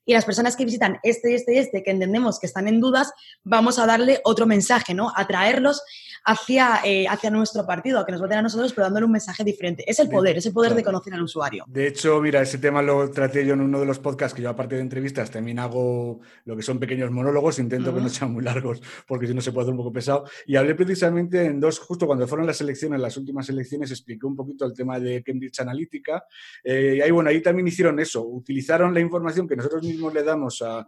[0.04, 3.12] Y las personas que visitan este, este y este, que entendemos que están en dudas,
[3.44, 5.12] vamos a darle otro mensaje, ¿no?
[5.14, 5.82] Atraerlos
[6.24, 9.44] hacia, eh, hacia nuestro partido, a que nos voten a nosotros, pero dándole un mensaje
[9.44, 9.84] diferente.
[9.87, 11.64] Es el poder, es el poder de conocer al usuario.
[11.68, 14.51] De hecho, mira, ese tema lo traté yo en uno de los podcasts que yo,
[14.51, 18.42] aparte de entrevistas, también hago lo que son pequeños monólogos, intento que no sean muy
[18.42, 20.24] largos, porque si no se puede hacer un poco pesado.
[20.46, 24.37] Y hablé precisamente en dos, justo cuando fueron las elecciones, las últimas elecciones, expliqué un
[24.37, 26.24] poquito el tema de Cambridge Analytica.
[26.64, 30.22] Eh, y ahí, bueno, ahí también hicieron eso, utilizaron la información que nosotros mismos le
[30.22, 30.87] damos a,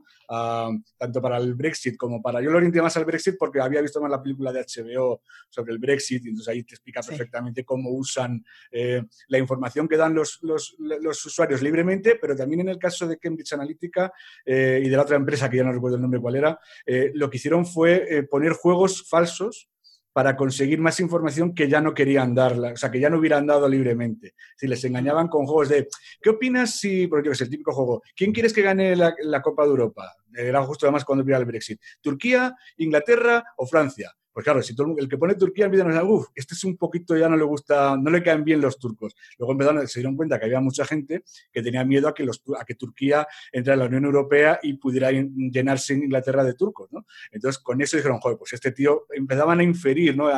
[0.96, 2.40] tanto para el Brexit como para...
[2.40, 5.72] Yo lo orienté más al Brexit porque había visto más la película de HBO sobre
[5.72, 10.14] el Brexit, y entonces ahí te explica perfectamente cómo usan eh, la información que dan
[10.14, 14.12] los, los, usuarios libremente, pero también en el caso de Cambridge Analytica
[14.44, 17.10] eh, y de la otra empresa, que ya no recuerdo el nombre cuál era, eh,
[17.14, 19.68] lo que hicieron fue poner juegos falsos
[20.12, 23.46] para conseguir más información que ya no querían darla, o sea, que ya no hubieran
[23.46, 24.34] dado libremente.
[24.56, 25.88] Si les engañaban con juegos de,
[26.20, 29.64] ¿qué opinas si, porque es el típico juego, ¿quién quieres que gane la, la Copa
[29.64, 30.12] de Europa?
[30.34, 31.80] Era justo además cuando hubiera el Brexit.
[32.00, 34.12] ¿Turquía, Inglaterra o Francia?
[34.32, 37.16] Pues claro, si el que pone Turquía empieza a decir, uff, este es un poquito,
[37.16, 39.16] ya no le gusta, no le caen bien los turcos.
[39.38, 42.74] Luego empezaron, se dieron cuenta que había mucha gente que tenía miedo a a que
[42.74, 47.06] Turquía entrara en la Unión Europea y pudiera llenarse Inglaterra de turcos, ¿no?
[47.30, 50.28] Entonces, con eso dijeron, joder, pues este tío, empezaban a inferir, ¿no?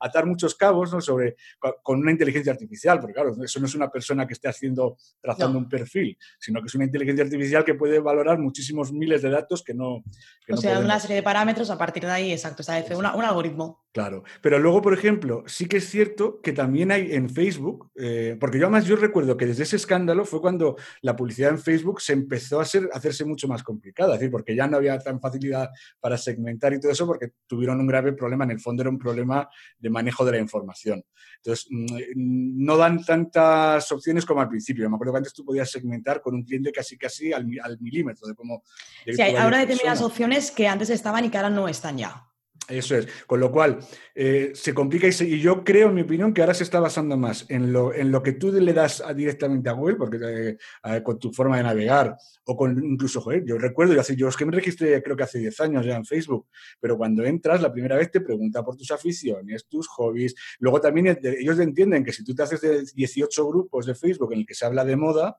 [0.00, 1.36] Atar muchos cabos sobre,
[1.82, 5.58] con una inteligencia artificial, porque claro, eso no es una persona que esté haciendo, trazando
[5.58, 9.62] un perfil, sino que es una inteligencia artificial que puede valorar muchísimos miles de datos
[9.62, 10.02] que no...
[10.48, 13.84] o sea, una serie de parámetros a partir de ahí, exacto, o sea, un algoritmo.
[13.92, 18.36] Claro, pero luego, por ejemplo, sí que es cierto que también hay en Facebook, eh,
[18.38, 22.00] porque yo además yo recuerdo que desde ese escándalo fue cuando la publicidad en Facebook
[22.00, 24.98] se empezó a, ser, a hacerse mucho más complicada, es decir, porque ya no había
[24.98, 28.82] tan facilidad para segmentar y todo eso, porque tuvieron un grave problema, en el fondo
[28.82, 31.04] era un problema de manejo de la información.
[31.36, 34.88] Entonces, mm, no dan tantas opciones como al principio.
[34.88, 37.46] Me acuerdo que antes tú podías segmentar con un cliente casi casi al,
[37.80, 38.62] milímetro de cómo...
[39.06, 42.28] sí, hay ahora determinadas opciones que antes estaban y que ahora no están ya.
[42.68, 43.08] Eso es.
[43.26, 43.78] Con lo cual,
[44.14, 47.46] eh, se complica y, yo creo, en mi opinión, que ahora se está basando más
[47.48, 51.32] en lo, en lo que tú le das directamente a Google, porque eh, con tu
[51.32, 55.02] forma de navegar, o con incluso, joder, yo recuerdo, yo, yo es que me registré
[55.02, 56.46] creo que hace 10 años ya en Facebook,
[56.78, 60.34] pero cuando entras, la primera vez te pregunta por tus aficiones, tus hobbies.
[60.58, 64.40] Luego también ellos entienden que si tú te haces de 18 grupos de Facebook en
[64.40, 65.38] el que se habla de moda,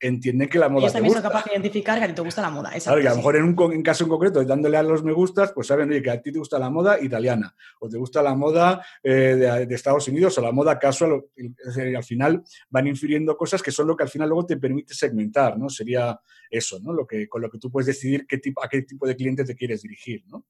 [0.00, 0.82] entienden que la moda.
[0.82, 2.70] Ellos también son capaces de identificar que a ti te gusta la moda.
[2.70, 5.52] Claro, y a lo mejor en un caso en concreto, dándole a los me gustas,
[5.52, 8.84] pues saben que a ti te gusta la moda italiana, o te gusta la moda
[9.02, 11.24] eh, de, Estados Unidos, o la moda casual.
[11.36, 14.94] y al final van infiriendo cosas que son lo que al final luego te permite
[14.94, 15.68] segmentar, ¿no?
[15.68, 16.92] Sería eso, ¿no?
[16.92, 19.44] Lo que, con lo que tú puedes decidir qué tipo, a qué tipo de cliente
[19.44, 20.44] te quieres dirigir, ¿no?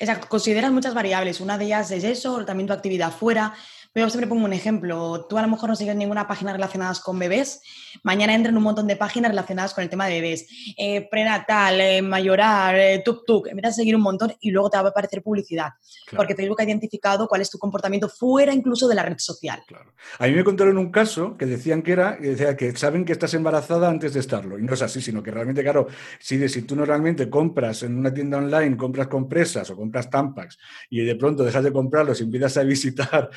[0.00, 1.40] Exacto, consideras muchas variables.
[1.40, 3.52] Una de ellas es eso, también tu actividad fuera,
[3.94, 5.26] yo siempre pongo un ejemplo.
[5.28, 7.60] Tú a lo mejor no sigues ninguna página relacionada con bebés.
[8.02, 10.46] Mañana entran un montón de páginas relacionadas con el tema de bebés.
[10.76, 13.48] Eh, prenatal, eh, mayorar, eh, tuk tuk.
[13.48, 15.70] Empiezas a seguir un montón y luego te va a aparecer publicidad.
[16.14, 19.62] Porque Facebook ha identificado cuál es tu comportamiento fuera incluso de la red social.
[19.66, 19.92] Claro.
[20.18, 23.12] A mí me contaron un caso que decían que era, que, decía que saben que
[23.12, 24.58] estás embarazada antes de estarlo.
[24.58, 25.88] Y no es así, sino que realmente, claro,
[26.20, 30.58] si, si tú normalmente compras en una tienda online, compras compresas o compras tampax
[30.90, 33.30] y de pronto dejas de comprarlos y empiezas a visitar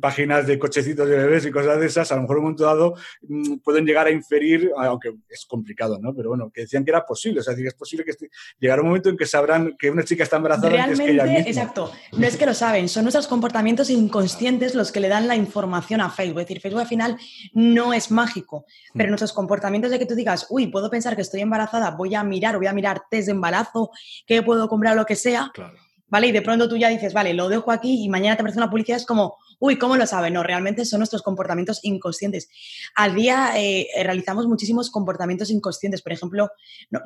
[0.00, 2.64] páginas de cochecitos de bebés y cosas de esas, a lo mejor en un momento
[2.64, 6.14] dado mm, pueden llegar a inferir, aunque es complicado, ¿no?
[6.14, 8.12] Pero bueno, que decían que era posible, o sea, es posible que
[8.58, 11.24] llegara un momento en que sabrán que una chica está embarazada Realmente, antes que ella
[11.24, 11.50] misma.
[11.50, 15.36] Exacto, no es que lo saben, son nuestros comportamientos inconscientes los que le dan la
[15.36, 16.40] información a Facebook.
[16.40, 17.16] Es decir, Facebook al final
[17.54, 19.10] no es mágico, pero mm.
[19.10, 22.56] nuestros comportamientos de que tú digas, uy, puedo pensar que estoy embarazada, voy a mirar,
[22.56, 23.90] voy a mirar test de embarazo,
[24.26, 25.50] que puedo comprar, lo que sea.
[25.54, 25.76] Claro.
[26.12, 26.26] ¿Vale?
[26.26, 28.68] Y de pronto tú ya dices, vale, lo dejo aquí y mañana te aparece una
[28.68, 30.30] publicidad, es como, uy, ¿cómo lo sabe?
[30.30, 32.50] No, realmente son nuestros comportamientos inconscientes.
[32.94, 36.02] Al día eh, realizamos muchísimos comportamientos inconscientes.
[36.02, 36.50] Por ejemplo,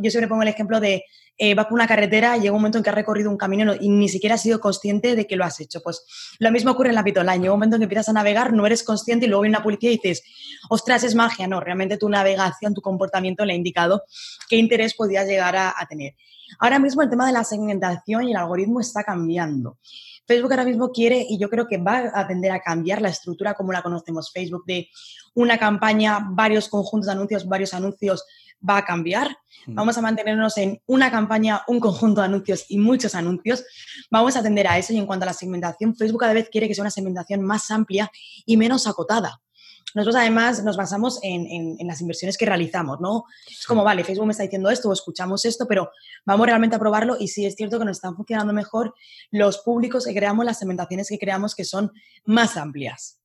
[0.00, 1.04] yo siempre pongo el ejemplo de
[1.38, 3.74] eh, vas por una carretera y llega un momento en que has recorrido un camino
[3.78, 5.82] y ni siquiera has sido consciente de que lo has hecho.
[5.84, 6.04] Pues
[6.40, 7.38] lo mismo ocurre en la Pitoline.
[7.38, 9.62] Llega un momento en que empiezas a navegar, no eres consciente y luego viene una
[9.62, 10.24] policía y dices,
[10.68, 11.46] ostras, es magia.
[11.46, 14.02] No, realmente tu navegación, tu comportamiento le ha indicado
[14.48, 16.14] qué interés podías llegar a tener.
[16.58, 19.78] Ahora mismo el tema de la segmentación y el algoritmo está cambiando.
[20.26, 23.54] Facebook ahora mismo quiere, y yo creo que va a tender a cambiar la estructura
[23.54, 24.88] como la conocemos Facebook, de
[25.34, 28.24] una campaña, varios conjuntos de anuncios, varios anuncios,
[28.68, 29.30] va a cambiar.
[29.66, 29.74] Mm.
[29.74, 33.64] Vamos a mantenernos en una campaña, un conjunto de anuncios y muchos anuncios.
[34.10, 36.68] Vamos a atender a eso y en cuanto a la segmentación, Facebook cada vez quiere
[36.68, 38.10] que sea una segmentación más amplia
[38.44, 39.40] y menos acotada.
[39.94, 43.24] Nosotros además nos basamos en, las inversiones que realizamos, ¿no?
[43.48, 45.90] Es como, vale, Facebook me está diciendo esto o escuchamos esto, pero
[46.24, 48.94] vamos realmente a probarlo y sí es cierto que nos están funcionando mejor
[49.30, 51.92] los públicos que creamos, las segmentaciones que creamos que son
[52.24, 53.20] más amplias.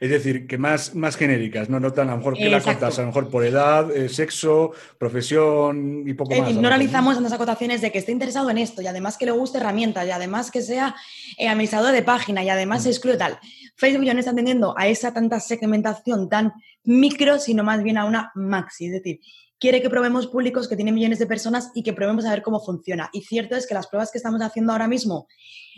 [0.00, 3.06] Es decir, que más, más genéricas, no notan a lo mejor que la a lo
[3.06, 6.54] mejor por edad, eh, sexo, profesión y poco más.
[6.54, 9.58] no realizamos las acotaciones de que esté interesado en esto y además que le guste
[9.58, 10.94] herramientas y además que sea
[11.38, 12.92] eh, administrador de página y además se mm.
[12.92, 13.38] excluye tal.
[13.76, 16.52] Facebook ya no está entendiendo a esa tanta segmentación tan
[16.84, 18.86] micro, sino más bien a una maxi.
[18.86, 19.20] Es decir,
[19.62, 22.58] quiere que probemos públicos que tienen millones de personas y que probemos a ver cómo
[22.58, 23.10] funciona.
[23.12, 25.28] Y cierto es que las pruebas que estamos haciendo ahora mismo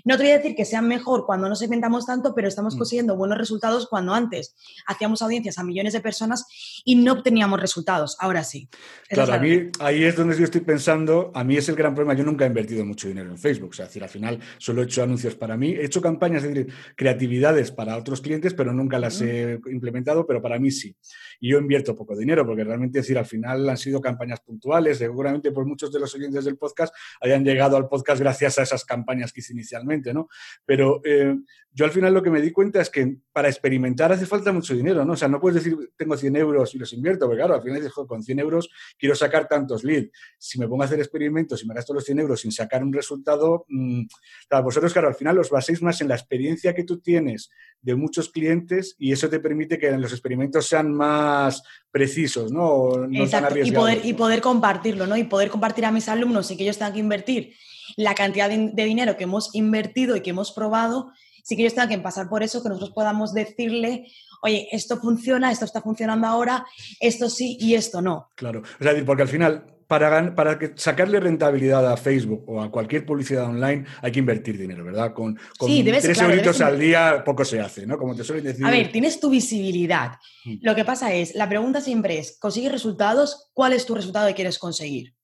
[0.04, 2.78] no te voy a decir que sean mejor cuando no segmentamos tanto, pero estamos mm.
[2.78, 4.54] consiguiendo buenos resultados cuando antes
[4.86, 6.46] hacíamos audiencias a millones de personas
[6.84, 8.16] y no obteníamos resultados.
[8.20, 8.68] Ahora sí.
[9.08, 12.14] claro, a mí ahí es donde yo estoy pensando, a mí es el gran problema,
[12.14, 15.02] yo nunca he invertido mucho dinero en Facebook, es decir, al final solo he hecho
[15.02, 19.20] anuncios para mí, he hecho campañas, es decir, creatividades para otros clientes, pero nunca las
[19.22, 20.94] he implementado, pero para mí sí.
[21.40, 24.98] Y yo invierto poco dinero, porque realmente, es decir, al final han sido campañas puntuales,
[24.98, 28.84] seguramente por muchos de los oyentes del podcast hayan llegado al podcast gracias a esas
[28.84, 30.28] campañas que hice inicialmente ¿no?
[30.64, 31.36] Pero eh,
[31.76, 34.74] yo al final lo que me di cuenta es que para experimentar hace falta mucho
[34.74, 35.14] dinero, ¿no?
[35.14, 37.80] O sea, no puedes decir, tengo 100 euros y los invierto, porque claro, al final
[37.80, 40.12] dices, con 100 euros quiero sacar tantos leads.
[40.38, 42.92] Si me pongo a hacer experimentos y me gasto los 100 euros sin sacar un
[42.92, 44.02] resultado, mmm,
[44.62, 48.30] vosotros, claro, al final os baséis más en la experiencia que tú tienes de muchos
[48.30, 53.06] clientes y eso te permite que los experimentos sean más precisos, ¿no?
[53.08, 55.16] no Exacto, y poder, y poder compartirlo, ¿no?
[55.16, 57.54] Y poder compartir a mis alumnos y que ellos tengan que invertir
[57.96, 61.90] la cantidad de, dinero que hemos invertido y que hemos probado, sí que ellos tengan
[61.90, 64.06] que pasar por eso, que nosotros podamos decirle,
[64.42, 66.66] oye, esto funciona, esto está funcionando ahora,
[67.00, 68.30] esto sí y esto no.
[68.34, 73.04] Claro, o sea, porque al final, para, para sacarle rentabilidad a Facebook o a cualquier
[73.04, 75.12] publicidad online hay que invertir dinero, ¿verdad?
[75.12, 77.98] Con, con tres euritos al día poco se hace, ¿no?
[77.98, 78.64] Como te suelen decir.
[78.64, 80.12] A ver, tienes tu visibilidad.
[80.44, 80.56] Mm.
[80.62, 83.50] Lo que pasa es, la pregunta siempre es, ¿consigues resultados?
[83.52, 85.14] ¿Cuál es tu resultado que quieres conseguir?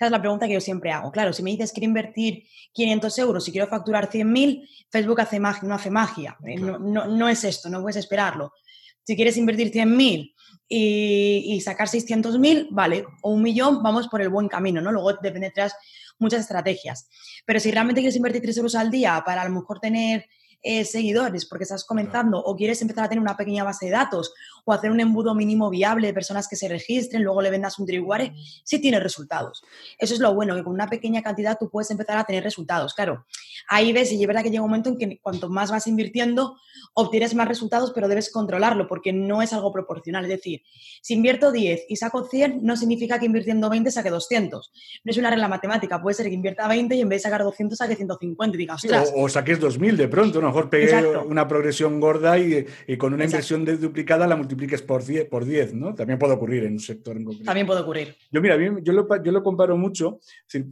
[0.00, 1.12] Esa es la pregunta que yo siempre hago.
[1.12, 5.68] Claro, si me dices quiero invertir 500 euros y quiero facturar 100.000, Facebook hace magia,
[5.68, 6.38] no hace magia.
[6.42, 8.54] Eh, no, es esto, no puedes esperarlo.
[9.02, 10.34] Si quieres invertir 100.000
[10.66, 14.90] y, y sacar 600.000, vale, o un millón, vamos por el buen camino, ¿no?
[14.90, 15.74] Luego dependerás
[16.18, 17.10] muchas estrategias.
[17.44, 20.24] Pero si realmente quieres invertir 3 euros al día para a lo mejor tener
[20.62, 24.34] eh, seguidores porque estás comenzando o quieres empezar a tener una pequeña base de datos
[24.64, 27.86] o hacer un embudo mínimo viable de personas que se registren, luego le vendas un
[27.86, 29.62] triguare, sí tienes resultados.
[29.98, 32.94] Eso es lo bueno, que con una pequeña cantidad tú puedes empezar a tener resultados.
[32.94, 33.24] Claro,
[33.68, 36.56] ahí ves y es verdad que llega un momento en que cuanto más vas invirtiendo,
[36.94, 40.24] obtienes más resultados, pero debes controlarlo porque no es algo proporcional.
[40.24, 40.62] Es decir,
[41.00, 44.72] si invierto 10 y saco 100, no significa que invirtiendo 20 saque 200.
[45.04, 46.02] No es una regla matemática.
[46.02, 48.84] Puede ser que invierta 20 y en vez de sacar 200 saque 150 y digas,
[49.14, 50.50] o, o, saques 2000 de pronto, ¿no?
[50.50, 52.66] mejor pegue una progresión gorda y,
[52.98, 55.94] con una inversión duplicada la multipliques por 10, por 10, ¿no?
[55.94, 57.44] También puede ocurrir en un sector en concreto.
[57.44, 58.16] También puede ocurrir.
[58.30, 60.18] Yo, mira, yo lo, yo lo comparo mucho,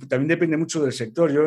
[0.08, 1.32] también depende mucho del sector.
[1.32, 1.44] Yo,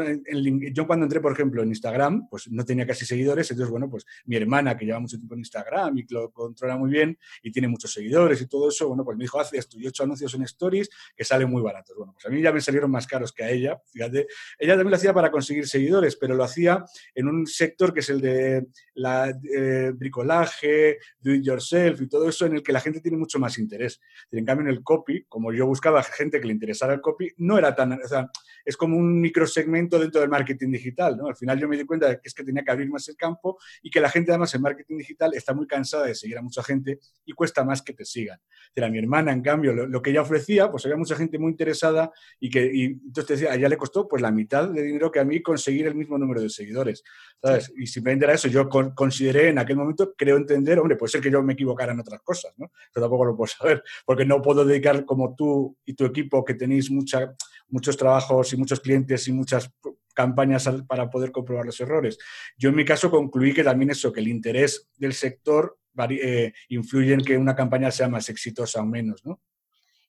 [0.72, 4.06] yo cuando entré, por ejemplo, en Instagram, pues no tenía casi seguidores, entonces, bueno, pues
[4.26, 7.52] mi hermana, que lleva mucho tiempo en Instagram y que lo controla muy bien y
[7.52, 9.78] tiene muchos seguidores y todo eso, bueno, pues me dijo, haz esto.
[9.78, 11.96] Yo he hecho anuncios en Stories que salen muy baratos.
[11.98, 14.28] Bueno, pues a mí ya me salieron más caros que a ella, fíjate.
[14.58, 18.10] Ella también lo hacía para conseguir seguidores, pero lo hacía en un sector que es
[18.10, 22.80] el de la eh, bricolaje, do it yourself y todo eso en el que la
[22.80, 24.00] gente tiene mucho más interés.
[24.32, 27.58] En cambio, en el copy, como yo buscaba gente que le interesara el copy, no
[27.58, 28.30] era tan, o sea,
[28.66, 31.28] es como un microsegmento dentro del marketing digital, ¿no?
[31.28, 33.16] Al final yo me di cuenta de que es que tenía que abrir más el
[33.16, 36.42] campo y que la gente además en marketing digital está muy cansada de seguir a
[36.42, 38.40] mucha gente y cuesta más que te sigan.
[38.76, 42.12] Era mi hermana, en cambio, lo, que ella ofrecía, pues había mucha gente muy interesada
[42.40, 45.20] y que y entonces decía, a ella le costó pues la mitad de dinero que
[45.20, 47.04] a mí conseguir el mismo número de seguidores,
[47.42, 47.72] ¿sabes?
[47.78, 51.32] Y simplemente era eso, yo consideré en aquel momento, creo entender, hombre, puede ser que
[51.32, 52.72] yo me equivocara en otras cosas, ¿no?
[52.94, 56.54] Pero tampoco lo puedo saber, porque no puedo dedicar como tú y tu equipo que
[56.54, 57.34] tenéis mucha,
[57.70, 59.72] muchos trabajos y muchos clientes y muchas
[60.14, 62.18] campañas para poder comprobar los errores.
[62.58, 65.78] Yo en mi caso concluí que también eso, que el interés del sector
[66.10, 69.42] eh, influye en que una campaña sea más exitosa o menos, ¿no?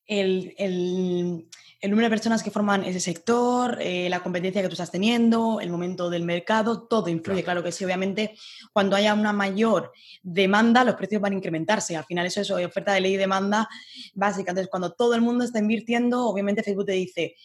[0.05, 1.47] El,
[1.89, 5.69] número de personas que forman ese sector, eh, la competencia que tú estás teniendo, el
[5.69, 8.35] momento del mercado, todo influye, claro, que sí, obviamente,
[8.71, 9.91] cuando haya una mayor
[10.21, 11.97] demanda, los precios van a incrementarse.
[11.97, 13.67] Al final eso es oferta de ley y demanda
[14.13, 14.51] básica.
[14.51, 17.35] Entonces, cuando todo el mundo está invirtiendo, obviamente Facebook te dice,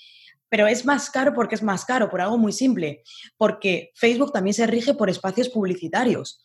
[0.49, 3.03] pero es más caro porque es más caro, por algo muy simple,
[3.37, 6.45] porque Facebook también se rige por espacios publicitarios.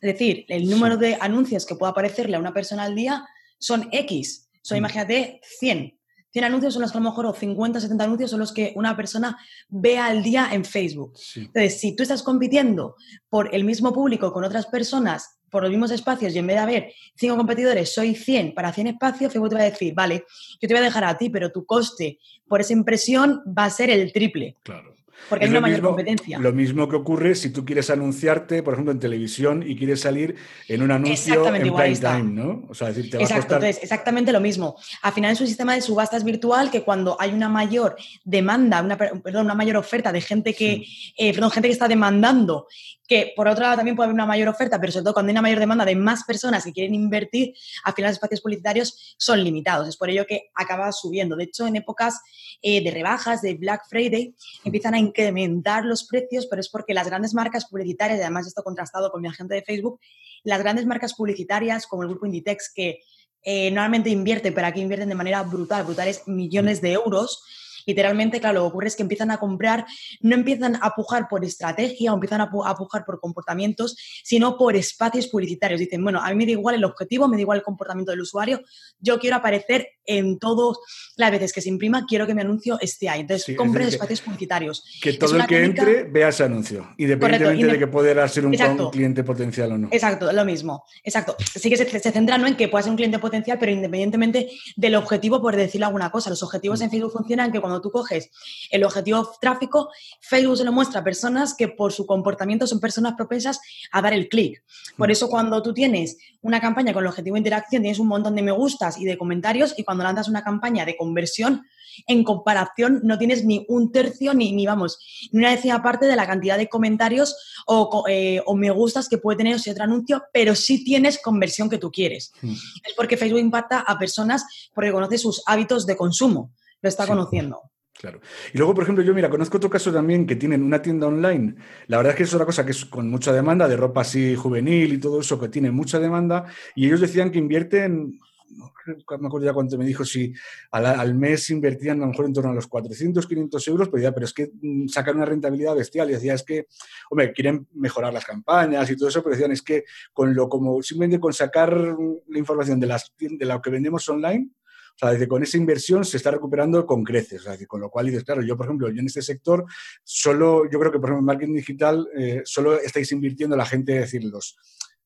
[0.00, 3.26] Es decir, el número de anuncios que pueda aparecerle a una persona al día
[3.58, 4.48] son X.
[4.62, 4.78] So, mm.
[4.78, 5.97] imagínate 100.
[6.38, 8.72] 100 anuncios son los que a lo mejor, o 50, 70 anuncios son los que
[8.76, 9.36] una persona
[9.68, 11.14] ve al día en Facebook.
[11.34, 12.94] Entonces, si tú estás compitiendo
[13.28, 16.62] por el mismo público con otras personas, por los mismos espacios, y en vez de
[16.62, 20.24] haber 5 competidores, soy 100 para 100 espacios, Facebook te va a decir, vale,
[20.60, 23.70] yo te voy a dejar a ti, pero tu coste por esa impresión va a
[23.70, 24.56] ser el triple.
[24.62, 24.94] Claro.
[25.28, 26.38] Porque hay una mayor competencia.
[26.38, 30.36] Lo mismo que ocurre si tú quieres anunciarte, por ejemplo, en televisión y quieres salir
[30.68, 32.64] en un anuncio en prime time, ¿no?
[32.68, 33.42] O sea, decir, te va a costar...
[33.42, 34.76] entonces, exactamente lo mismo.
[35.02, 38.96] Al final es un sistema de subastas virtual que cuando hay una mayor demanda, una,
[38.96, 40.84] perdón, una mayor oferta de gente que,
[41.16, 42.66] eh, perdón, gente que está demandando
[43.08, 45.32] que por otro lado también puede haber una mayor oferta, pero sobre todo cuando hay
[45.32, 47.54] una mayor demanda de más personas que quieren invertir,
[47.84, 49.88] al final los espacios publicitarios son limitados.
[49.88, 51.34] Es por ello que acaba subiendo.
[51.34, 52.20] De hecho, en épocas
[52.60, 57.06] eh, de rebajas, de Black Friday, empiezan a incrementar los precios, pero es porque las
[57.06, 60.00] grandes marcas publicitarias, y además esto contrastado con mi agente de Facebook,
[60.44, 63.00] las grandes marcas publicitarias como el grupo Inditex, que
[63.42, 67.42] eh, normalmente invierten, pero aquí invierten de manera brutal, brutales millones de euros,
[67.88, 69.86] literalmente, claro, lo que ocurre es que empiezan a comprar,
[70.20, 75.26] no empiezan a pujar por estrategia o empiezan a, pujar por comportamientos, sino por espacios
[75.26, 75.80] publicitarios.
[75.80, 78.20] Dicen, bueno, a mí me da igual el objetivo, me da igual el comportamiento del
[78.20, 78.60] usuario,
[79.00, 80.76] yo quiero aparecer en todas
[81.16, 83.20] las veces que se imprima, quiero que mi anuncio esté ahí.
[83.20, 84.84] Entonces, compre espacios publicitarios.
[85.02, 88.54] Que todo el que entre vea ese anuncio, independientemente de que pueda ser un,
[88.90, 89.88] cliente potencial o no.
[89.90, 90.84] Exacto, lo mismo.
[91.02, 91.36] Exacto.
[91.38, 92.46] Sí que se, centra ¿no?
[92.46, 96.28] en que pueda ser un cliente potencial, pero independientemente del objetivo, por decirle alguna cosa.
[96.28, 96.82] Los objetivos mm.
[96.84, 98.30] en Facebook funcionan que cuando tú coges
[98.70, 103.14] el objetivo tráfico, Facebook se lo muestra a personas que por su comportamiento son personas
[103.14, 103.60] propensas
[103.92, 104.62] a dar el clic.
[104.96, 105.12] Por mm.
[105.12, 108.42] eso cuando tú tienes una campaña con el objetivo de interacción, tienes un montón de
[108.42, 111.64] me gustas y de comentarios y cuando lanzas una campaña de conversión,
[112.06, 114.98] en comparación no tienes ni un tercio ni, ni vamos,
[115.32, 117.36] ni una décima parte de la cantidad de comentarios
[117.66, 121.68] o, eh, o me gustas que puede tener ese otro anuncio, pero sí tienes conversión
[121.68, 122.32] que tú quieres.
[122.42, 122.52] Mm.
[122.52, 127.60] Es porque Facebook impacta a personas porque conoce sus hábitos de consumo, lo está conociendo.
[127.98, 128.20] Claro.
[128.54, 131.56] Y luego, por ejemplo, yo, mira, conozco otro caso también que tienen una tienda online.
[131.88, 134.36] La verdad es que es otra cosa que es con mucha demanda, de ropa así
[134.36, 136.46] juvenil y todo eso, que tiene mucha demanda.
[136.76, 138.20] Y ellos decían que invierten,
[138.56, 138.72] no
[139.18, 140.32] me acuerdo ya cuánto me dijo, si
[140.70, 144.12] al, mes invertían a lo mejor en torno a los 400, 500 euros, pero, ya,
[144.12, 146.08] pero es que mm, sacan una rentabilidad bestial.
[146.08, 146.68] Y decía, es que,
[147.10, 150.80] hombre, quieren mejorar las campañas y todo eso, pero decían, es que con lo como
[150.82, 154.50] simplemente con sacar la información de, las, de lo que vendemos online,
[155.00, 157.40] O sea, con esa inversión se está recuperando con creces.
[157.40, 159.64] O sea, con lo cual dices, claro, yo, por ejemplo, yo en este sector,
[160.02, 163.92] solo, yo creo que, por ejemplo, en marketing digital, eh, solo estáis invirtiendo la gente,
[163.92, 164.56] decir, los,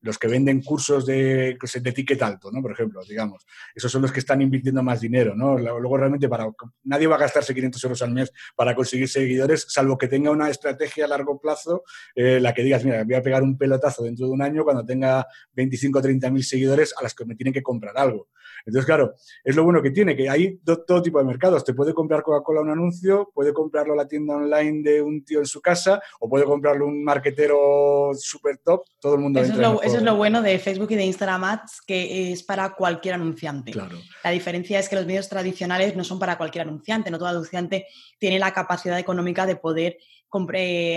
[0.02, 2.60] los que venden cursos de, de ticket alto, ¿no?
[2.60, 3.46] Por ejemplo, digamos.
[3.74, 5.56] Esos son los que están invirtiendo más dinero, ¿no?
[5.56, 6.48] Luego realmente para,
[6.84, 10.50] nadie va a gastarse 500 euros al mes para conseguir seguidores, salvo que tenga una
[10.50, 11.84] estrategia a largo plazo,
[12.14, 14.84] eh, la que digas, mira, voy a pegar un pelotazo dentro de un año cuando
[14.84, 18.28] tenga 25 o 30 mil seguidores a las que me tienen que comprar algo.
[18.64, 21.64] Entonces, claro, es lo bueno que tiene, que hay todo tipo de mercados.
[21.64, 25.46] Te puede comprar Coca-Cola un anuncio, puede comprarlo la tienda online de un tío en
[25.46, 29.40] su casa, o puede comprarlo un marketero super top, todo el mundo.
[29.40, 32.42] Eso, es lo, eso es lo, bueno de Facebook y de Instagram Ads, que es
[32.42, 33.72] para cualquier anunciante.
[33.72, 33.98] Claro.
[34.24, 37.86] La diferencia es que los medios tradicionales no son para cualquier anunciante, no todo anunciante
[38.18, 39.98] tiene la capacidad económica de poder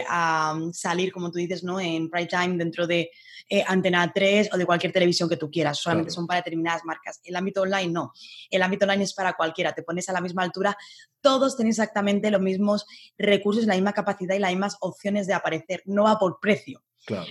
[0.08, 1.80] a salir, como tú dices, ¿no?
[1.80, 3.12] en prime time dentro de
[3.50, 5.78] eh, Antena 3 o de cualquier televisión que tú quieras.
[5.78, 7.20] Solamente son para determinadas marcas.
[7.24, 8.14] El ámbito online no.
[8.50, 9.74] El ámbito online es para cualquiera.
[9.74, 10.78] Te pones a la misma altura.
[11.20, 12.86] Todos tienen exactamente los mismos
[13.18, 15.82] recursos, la misma capacidad y las mismas opciones de aparecer.
[15.86, 16.82] No va por precio.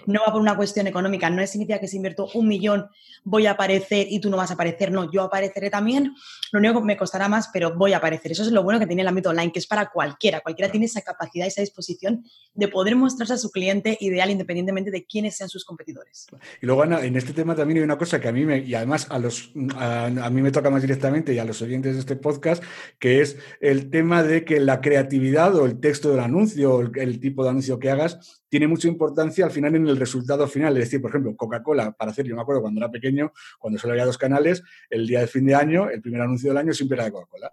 [0.06, 2.88] No va por una cuestión económica, no significa que si invierto un millón
[3.24, 6.14] voy a aparecer y tú no vas a aparecer, no, yo apareceré también,
[6.52, 8.32] lo único que me costará más, pero voy a aparecer.
[8.32, 10.86] Eso es lo bueno que tiene el ámbito online, que es para cualquiera, cualquiera tiene
[10.86, 15.48] esa capacidad, esa disposición de poder mostrarse a su cliente ideal independientemente de quiénes sean
[15.48, 16.26] sus competidores.
[16.60, 18.74] Y luego, Ana, en este tema también hay una cosa que a mí me, y
[18.74, 22.00] además a, los, a, a mí me toca más directamente y a los oyentes de
[22.00, 22.62] este podcast,
[22.98, 27.20] que es el tema de que la creatividad o el texto del anuncio, el, el
[27.20, 30.76] tipo de anuncio que hagas, tiene mucha importancia al final en el resultado final.
[30.76, 33.94] Es decir, por ejemplo, Coca-Cola, para hacer, yo me acuerdo cuando era pequeño, cuando solo
[33.94, 36.94] había dos canales, el día de fin de año, el primer anuncio del año siempre
[36.94, 37.52] era de Coca-Cola.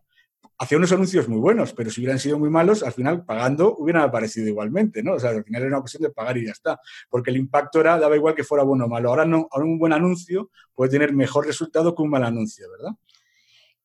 [0.60, 4.04] Hacía unos anuncios muy buenos, pero si hubieran sido muy malos, al final pagando hubieran
[4.04, 5.14] aparecido igualmente, ¿no?
[5.14, 6.80] O sea, al final era una cuestión de pagar y ya está.
[7.10, 9.10] Porque el impacto era, daba igual que fuera bueno o malo.
[9.10, 12.92] Ahora no, ahora un buen anuncio puede tener mejor resultado que un mal anuncio, ¿verdad?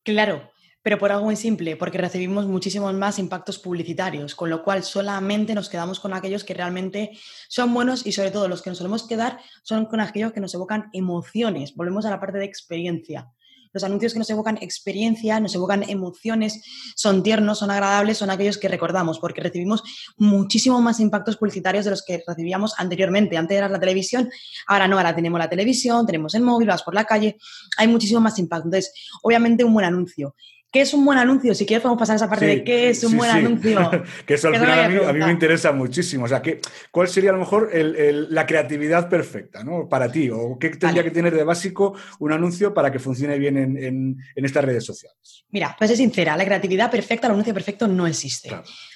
[0.03, 0.51] Claro,
[0.87, 5.53] pero por algo muy simple, porque recibimos muchísimos más impactos publicitarios, con lo cual solamente
[5.53, 7.11] nos quedamos con aquellos que realmente
[7.49, 10.55] son buenos y sobre todo los que nos solemos quedar son con aquellos que nos
[10.55, 11.75] evocan emociones.
[11.75, 13.33] Volvemos a la parte de experiencia.
[13.73, 16.63] Los anuncios que nos evocan experiencia, nos evocan emociones,
[16.95, 19.83] son tiernos, son agradables, son aquellos que recordamos, porque recibimos
[20.17, 23.37] muchísimo más impactos publicitarios de los que recibíamos anteriormente.
[23.37, 24.31] Antes era la televisión,
[24.69, 27.39] ahora no, ahora tenemos la televisión, tenemos el móvil, vas por la calle,
[27.77, 28.69] hay muchísimo más impacto.
[28.69, 30.37] Entonces, obviamente un buen anuncio.
[30.77, 31.55] ¿Qué es un buen anuncio?
[31.55, 33.91] Si quieres podemos pasar a esa parte de qué es un buen anuncio.
[34.27, 36.27] que eso al final a mí, me interesa muchísimo.
[36.27, 36.43] O sea,
[36.91, 39.89] ¿cuál sería a lo mejor la creatividad perfecta ¿no?
[39.89, 40.29] para ti?
[40.29, 44.67] ¿O qué tendría que tener de básico un anuncio para que funcione bien en, estas
[44.67, 45.47] redes sociales?
[45.49, 48.51] Mira, pues es sincera, la creatividad perfecta, el anuncio perfecto no existe.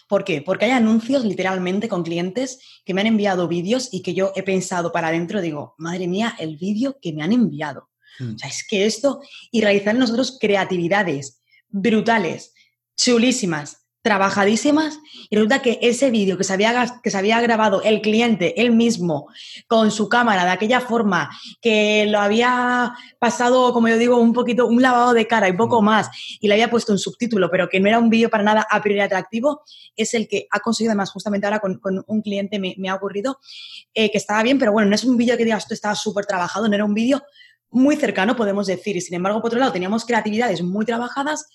[0.06, 0.42] ¿Por qué?
[0.42, 4.42] Porque hay anuncios literalmente con clientes que me han enviado vídeos y que yo he
[4.42, 7.88] pensado para adentro, digo, madre mía, el vídeo que me han enviado.
[8.18, 8.34] Mm.
[8.34, 11.39] O sea, es que esto, y realizar nosotros creatividades
[11.70, 12.54] brutales,
[12.96, 14.98] chulísimas, trabajadísimas
[15.28, 18.72] y resulta que ese vídeo que, se había, que se había grabado el cliente él
[18.72, 19.28] mismo
[19.66, 24.66] con su cámara de aquella forma que lo había pasado, como yo digo, un poquito,
[24.66, 25.84] un lavado de cara y poco mm.
[25.84, 26.10] más
[26.40, 28.82] y le había puesto un subtítulo pero que no era un vídeo para nada a
[28.82, 29.64] priori atractivo,
[29.96, 33.38] es el que ha conseguido además justamente ahora con, un cliente me, ha ocurrido
[33.92, 36.24] eh, que estaba bien, pero bueno, no es un vídeo que digas esto estaba súper
[36.24, 37.22] trabajado, no era un vídeo
[37.70, 38.96] muy cercano, podemos decir.
[38.96, 41.46] Y sin embargo, por otro lado, teníamos creatividades muy trabajadas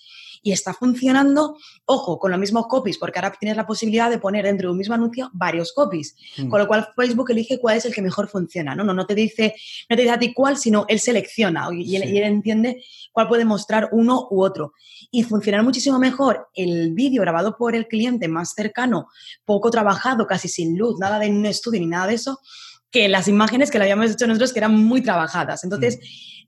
[0.46, 1.56] y está funcionando,
[1.86, 4.78] ojo, con los mismos copies, porque ahora tienes la posibilidad de poner dentro de un
[4.78, 6.48] mismo anuncio varios copies, hmm.
[6.48, 8.84] con lo cual Facebook elige cuál es el que mejor funciona, ¿no?
[8.84, 9.56] No, no te dice,
[9.90, 12.80] no te dice a ti cuál, sino él selecciona y, él, entiende
[13.12, 14.74] cuál puede mostrar uno u otro.
[15.10, 19.08] Y funcionará muchísimo mejor el vídeo grabado por el cliente más cercano,
[19.44, 22.38] poco trabajado, casi sin luz, nada de un estudio ni nada de eso,
[22.90, 25.64] que las imágenes que le habíamos hecho nosotros que eran muy trabajadas.
[25.64, 25.98] Entonces.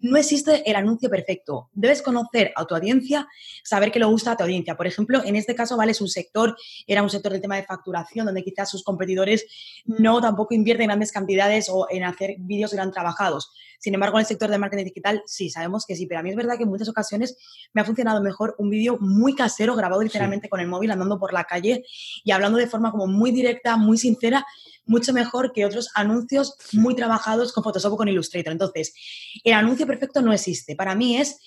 [0.01, 1.71] No existe el anuncio perfecto.
[1.73, 3.29] Debes conocer a tu audiencia,
[3.63, 4.77] saber que le gusta a tu audiencia.
[4.77, 7.65] Por ejemplo, en este caso, vale, es un sector, era un sector del tema de
[7.65, 9.47] facturación, donde quizás sus competidores
[9.87, 13.51] no tampoco invierten grandes cantidades o en hacer vídeos gran trabajados.
[13.79, 16.31] Sin embargo, en el sector de marketing digital sí, sabemos que sí, pero a mí
[16.31, 17.37] es verdad que en muchas ocasiones
[17.73, 21.33] me ha funcionado mejor un vídeo muy casero, grabado literalmente con el móvil, andando por
[21.33, 21.85] la calle
[22.25, 24.45] y hablando de forma como muy directa, muy sincera,
[24.89, 28.53] mucho mejor que otros anuncios muy trabajados con Photoshop o con Illustrator.
[28.53, 28.95] Entonces,
[29.45, 30.77] el anuncio perfecto no existe.
[30.77, 31.41] Para mí es,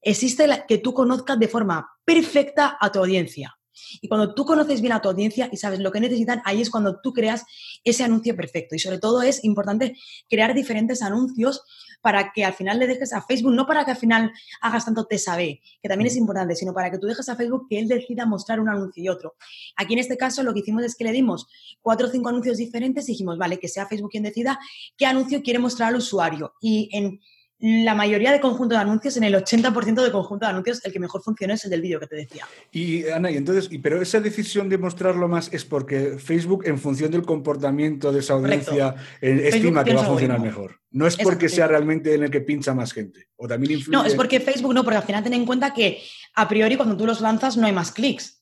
[0.00, 3.56] existe que tú conozcas de forma perfecta a tu audiencia.
[4.00, 6.70] Y cuando tú conoces bien a tu audiencia y sabes lo que necesitan, ahí es
[6.70, 7.44] cuando tú creas
[7.84, 8.74] ese anuncio perfecto.
[8.74, 9.96] Y sobre todo es importante
[10.28, 11.62] crear diferentes anuncios
[12.00, 15.06] para que al final le dejes a Facebook, no para que al final hagas tanto
[15.06, 17.88] te sabe, que también es importante, sino para que tú dejes a Facebook que él
[17.88, 19.34] decida mostrar un anuncio y otro.
[19.76, 21.48] Aquí en este caso lo que hicimos es que le dimos
[21.80, 24.58] cuatro o cinco anuncios diferentes y dijimos, vale, que sea Facebook quien decida
[24.96, 26.54] qué anuncio quiere mostrar al usuario.
[26.60, 27.20] Y en
[27.58, 31.00] la mayoría de conjunto de anuncios, en el 80% de conjunto de anuncios, el que
[31.00, 32.46] mejor funciona es el del vídeo que te decía.
[32.70, 37.10] Y Ana, y entonces, pero esa decisión de mostrarlo más es porque Facebook, en función
[37.10, 40.80] del comportamiento de esa audiencia, eh, estima que va a funcionar mejor.
[40.90, 43.28] No es porque sea realmente en el que pincha más gente.
[43.36, 46.02] O también No, es porque Facebook no, porque al final ten en cuenta que
[46.34, 48.35] a priori cuando tú los lanzas no hay más clics.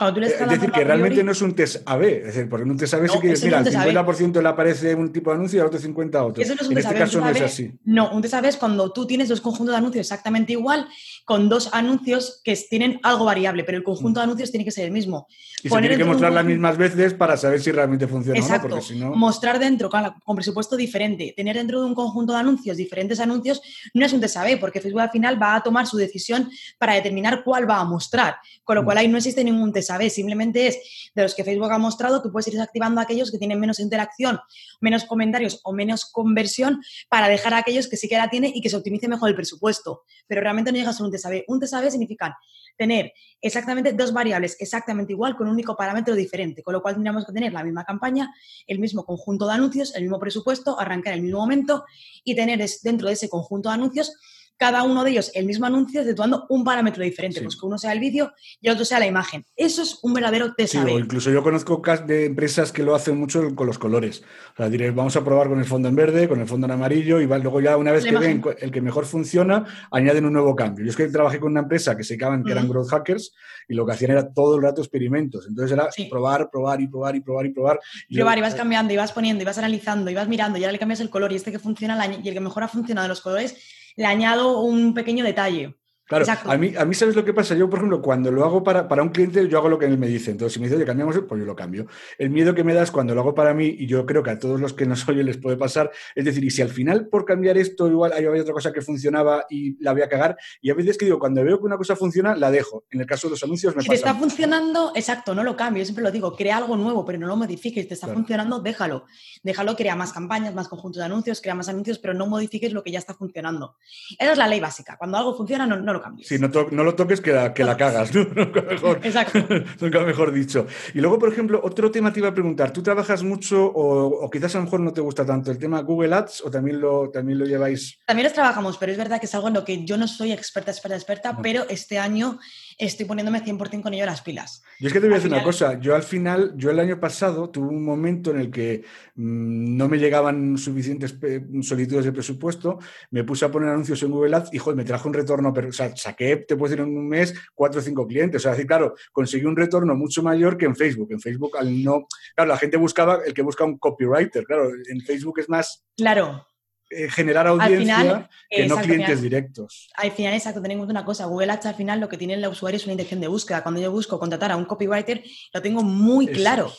[0.00, 2.76] Eh, es decir, que realmente no es un test AB, es decir, porque en un
[2.76, 5.66] test AB sí que, mira, al 50% le aparece un tipo de anuncio y al
[5.66, 6.42] otro 50% otro.
[6.42, 7.72] Eso no es un en este caso no es así.
[7.84, 10.86] No, un test AB es cuando tú tienes dos conjuntos de anuncios exactamente igual,
[11.24, 14.28] con dos anuncios que tienen algo variable, pero el conjunto de mm.
[14.28, 15.26] anuncios tiene que ser el mismo.
[15.64, 18.66] Y se tiene que mostrar las mismas veces para saber si realmente funciona Exacto.
[18.66, 19.14] o no, porque si no...
[19.16, 23.60] Mostrar dentro, con, presupuesto diferente, tener dentro de un conjunto de anuncios diferentes anuncios,
[23.94, 26.94] no es un test AB, porque Facebook al final va a tomar su decisión para
[26.94, 28.84] determinar cuál va a mostrar, con lo mm.
[28.84, 30.80] cual ahí no existe ningún test AB, simplemente
[31.14, 34.38] de los que Facebook ha mostrado que puedes ir desactivando aquellos que tienen menos interacción,
[34.80, 38.60] menos comentarios o menos conversión para dejar a aquellos que sí que la tiene y
[38.60, 40.02] que se optimice mejor el presupuesto.
[40.26, 41.44] Pero realmente no llegas a un TSAB.
[41.48, 42.38] Un TSAB significa
[42.76, 47.26] tener exactamente dos variables exactamente igual con un único parámetro diferente, con lo cual tendríamos
[47.26, 48.32] que tener la misma campaña,
[48.66, 51.84] el mismo conjunto de anuncios, el mismo presupuesto, arrancar en el mismo momento
[52.24, 54.12] y tener dentro de ese conjunto de anuncios
[54.58, 57.92] cada uno de ellos el mismo anuncio situando un parámetro diferente, pues que uno sea
[57.92, 59.46] el vídeo y el otro sea la imagen.
[59.56, 63.54] Eso es un verdadero test sí, incluso yo conozco de empresas que lo hacen mucho
[63.54, 64.22] con los colores.
[64.54, 66.72] O sea, diré, vamos a probar con el fondo en verde, con el fondo en
[66.72, 70.56] amarillo y luego ya una vez que ven el que mejor funciona, añaden un nuevo
[70.56, 70.84] cambio.
[70.84, 73.32] Yo es que trabajé con una empresa que se llamaban que eran growth hackers
[73.68, 75.46] y lo que hacían era todo el rato experimentos.
[75.48, 77.80] Entonces era probar, probar y probar y probar y probar.
[78.08, 80.64] Y probar, y vas cambiando, y vas poniendo, y vas analizando, y vas mirando, y
[80.64, 83.04] ahora le cambias el color y este que funciona y el que mejor ha funcionado
[83.04, 83.56] de los colores
[83.98, 85.74] le añado un pequeño detalle.
[86.08, 87.54] Claro, a mí, a mí sabes lo que pasa.
[87.54, 89.98] Yo, por ejemplo, cuando lo hago para, para un cliente, yo hago lo que él
[89.98, 90.30] me dice.
[90.30, 91.86] Entonces, si me dice, oye, cambiamos, pues yo lo cambio.
[92.16, 94.30] El miedo que me da es cuando lo hago para mí, y yo creo que
[94.30, 97.08] a todos los que nos oyen les puede pasar, es decir, y si al final
[97.08, 100.70] por cambiar esto, igual hay otra cosa que funcionaba y la voy a cagar, y
[100.70, 102.84] a veces que digo, cuando veo que una cosa funciona, la dejo.
[102.90, 103.96] En el caso de los anuncios me si pasa.
[103.96, 105.82] Si te está funcionando, exacto, no lo cambio.
[105.82, 107.86] Yo siempre lo digo, crea algo nuevo, pero no lo modifiques.
[107.86, 109.04] Te está funcionando, déjalo.
[109.42, 112.82] Déjalo, crea más campañas, más conjuntos de anuncios, crea más anuncios, pero no modifiques lo
[112.82, 113.76] que ya está funcionando.
[114.18, 114.96] Esa es la ley básica.
[114.96, 116.28] Cuando algo funciona, no, lo cambies.
[116.28, 118.24] Sí, no no lo toques que la, que la cagas, ¿no?
[118.34, 119.38] Nunca mejor, Exacto.
[119.80, 120.66] nunca mejor dicho.
[120.94, 124.54] Y luego, por ejemplo, otro tema te iba a preguntar, ¿tú trabajas mucho o, quizás
[124.54, 127.38] a lo mejor no te gusta tanto el tema Google Ads o también lo, también
[127.38, 127.98] lo lleváis?
[128.04, 130.32] También los trabajamos, pero es verdad que es algo en lo que yo no soy
[130.32, 132.38] experta, experta, experta, pero este año
[132.78, 134.62] estoy poniéndome 100% con ello las pilas.
[134.78, 137.00] Yo es que te voy a decir una cosa, yo al final, yo el año
[137.00, 138.84] pasado tuve un momento en el que
[139.16, 141.18] mm, no me llegaban suficientes
[141.62, 142.78] solicitudes de presupuesto,
[143.10, 145.70] me puse a poner anuncios en Google Ads y joder, me trajo un retorno, pero,
[145.70, 148.52] o sea, saqué, te puedo decir en un mes, cuatro o cinco clientes, o sea,
[148.52, 151.08] así, claro, conseguí un retorno mucho mayor que en Facebook.
[151.10, 152.06] En Facebook, al no,
[152.36, 155.84] claro, la gente buscaba, el que busca un copywriter, claro, en Facebook es más...
[155.96, 156.46] Claro
[156.90, 159.88] eh, generar audiencia que no clientes directos.
[159.94, 161.26] Al final, exacto, tenemos una cosa.
[161.26, 163.62] Google Ads al final lo que tiene el usuario es una intención de búsqueda.
[163.62, 165.22] Cuando yo busco contratar a un copywriter,
[165.52, 166.72] lo tengo muy claro.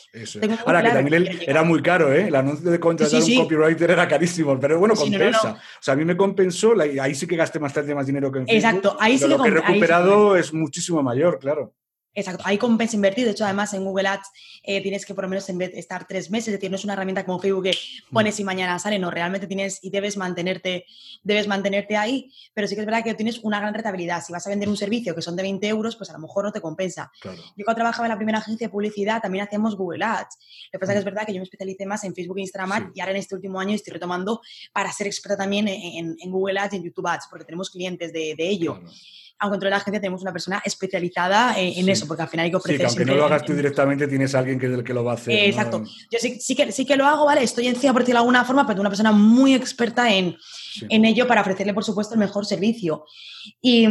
[0.64, 2.26] Ahora que también era muy caro, ¿eh?
[2.28, 5.52] El anuncio de contratar a un copywriter era carísimo, pero bueno, compensa.
[5.52, 8.46] O sea, a mí me compensó, ahí sí que gasté bastante más dinero que en
[8.46, 8.64] Facebook.
[8.64, 11.74] Exacto, ahí sí que lo que he recuperado es muchísimo mayor, claro.
[12.12, 13.24] Exacto, hay compensa invertir.
[13.24, 14.30] De hecho, además en Google Ads
[14.64, 17.24] eh, tienes que por lo menos estar tres meses, es decir, no es una herramienta
[17.24, 18.12] como Facebook que mm.
[18.12, 20.86] pones y mañana sale, no, realmente tienes y debes mantenerte,
[21.22, 24.24] debes mantenerte ahí, pero sí que es verdad que tienes una gran rentabilidad.
[24.24, 26.44] Si vas a vender un servicio que son de 20 euros, pues a lo mejor
[26.44, 27.12] no te compensa.
[27.22, 30.36] Yo cuando trabajaba en la primera agencia de publicidad también hacíamos Google Ads.
[30.72, 31.14] Lo que pasa es que es mm.
[31.14, 33.60] verdad que yo me especialicé más en Facebook e Instagram y ahora en este último
[33.60, 34.40] año estoy retomando
[34.72, 38.34] para ser experta también en, Google Ads y en YouTube Ads, porque tenemos clientes de,
[38.38, 38.80] ello
[39.40, 42.50] aunque dentro de la agencia tenemos una persona especializada en, eso, porque al final hay
[42.50, 42.90] que ofrecer.
[42.90, 45.02] Sí, aunque no lo hagas tú directamente, tienes a alguien que es el que lo
[45.02, 45.34] va a hacer.
[45.34, 45.82] exacto.
[46.10, 47.42] Yo sí, que, sí que lo hago, ¿vale?
[47.42, 50.36] Estoy encima, por decirlo de alguna forma, pero una persona muy experta en,
[50.88, 53.04] en ello para ofrecerle, por supuesto, el mejor servicio.
[53.60, 53.88] Y.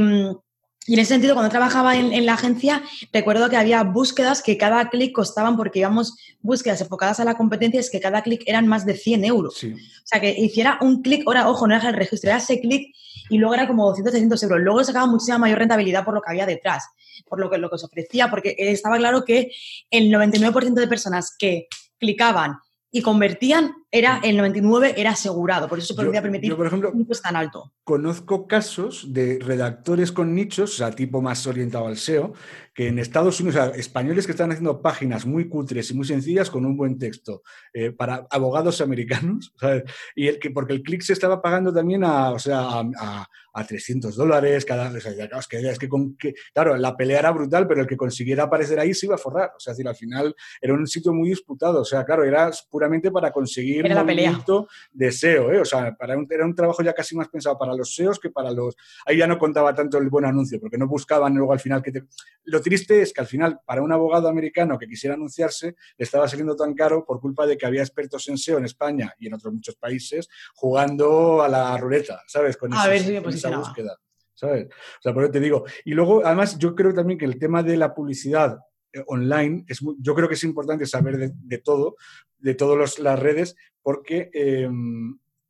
[0.94, 5.14] en ese sentido, cuando trabajaba en, la agencia, recuerdo que había búsquedas que cada clic
[5.14, 8.96] costaban, porque íbamos búsquedas enfocadas a la competencia, es que cada clic eran más de
[8.96, 9.64] 100 euros.
[9.64, 12.96] O sea, que hiciera un clic, ahora, ojo, no era el registro, era ese clic
[13.30, 14.60] y luego era como 200, 300 euros.
[14.62, 16.86] Luego sacaba muchísima mayor rentabilidad por lo que había detrás,
[17.28, 19.52] por lo que, lo que os ofrecía, porque estaba claro que
[19.92, 21.68] el 99% de personas que
[21.98, 22.58] clicaban
[22.92, 27.08] y convertían, era el 99 era asegurado, por eso se podía permitir por ejemplo, un
[27.08, 27.74] tan alto.
[27.84, 32.34] Conozco casos de redactores con nichos, o sea, tipo más orientado al SEO,
[32.76, 36.06] que en Estados Unidos, o sea, españoles que están haciendo páginas muy cutres y muy
[36.06, 37.42] sencillas con un buen texto
[37.74, 39.54] eh, para abogados americanos,
[40.16, 43.28] y el que porque el clic se estaba pagando también a, o sea, a,
[43.68, 47.32] 300 dólares cada o sea, es que, es que, con, que, claro, la pelea era
[47.32, 49.98] brutal, pero el que consiguiera aparecer ahí se iba a forrar, o sea, decir, al
[49.98, 53.96] final era un sitio muy disputado, o sea, claro, era puramente para conseguir Era
[54.32, 55.60] movimiento de SEO, ¿eh?
[55.60, 58.30] O sea, para un- era un trabajo ya casi más pensado para los SEOs que
[58.30, 58.76] para los...
[59.06, 61.92] Ahí ya no contaba tanto el buen anuncio, porque no buscaban luego al final que
[61.92, 62.04] te...
[62.46, 66.28] Lo triste es que al final, para un abogado americano que quisiera anunciarse, le estaba
[66.28, 69.34] saliendo tan caro por culpa de que había expertos en SEO en España y en
[69.34, 72.56] otros muchos países jugando a la ruleta, ¿sabes?
[72.58, 73.02] Con, A ver
[73.36, 73.98] esa búsqueda,
[74.34, 74.68] ¿sabes?
[74.68, 75.66] O sea, por eso te digo.
[75.84, 78.60] Y luego, además, yo creo también que el tema de la publicidad
[78.94, 81.96] eh, online, es muy- yo creo que es importante saber de, de todo,
[82.40, 84.70] de todas las redes, porque eh,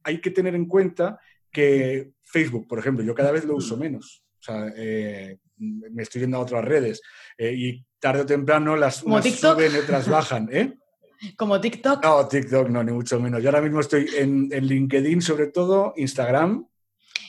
[0.04, 1.20] hay que tener en cuenta
[1.52, 4.24] que Facebook, por ejemplo, yo cada vez lo uso menos.
[4.40, 7.02] O sea, eh, me estoy yendo a otras redes
[7.38, 10.78] eh, y tarde o temprano las ¿Como unas suben y otras bajan, ¿eh?
[11.38, 12.04] Como TikTok.
[12.04, 13.44] No, TikTok no, ni mucho menos.
[13.44, 16.66] Yo ahora mismo estoy en, en LinkedIn, sobre todo, Instagram.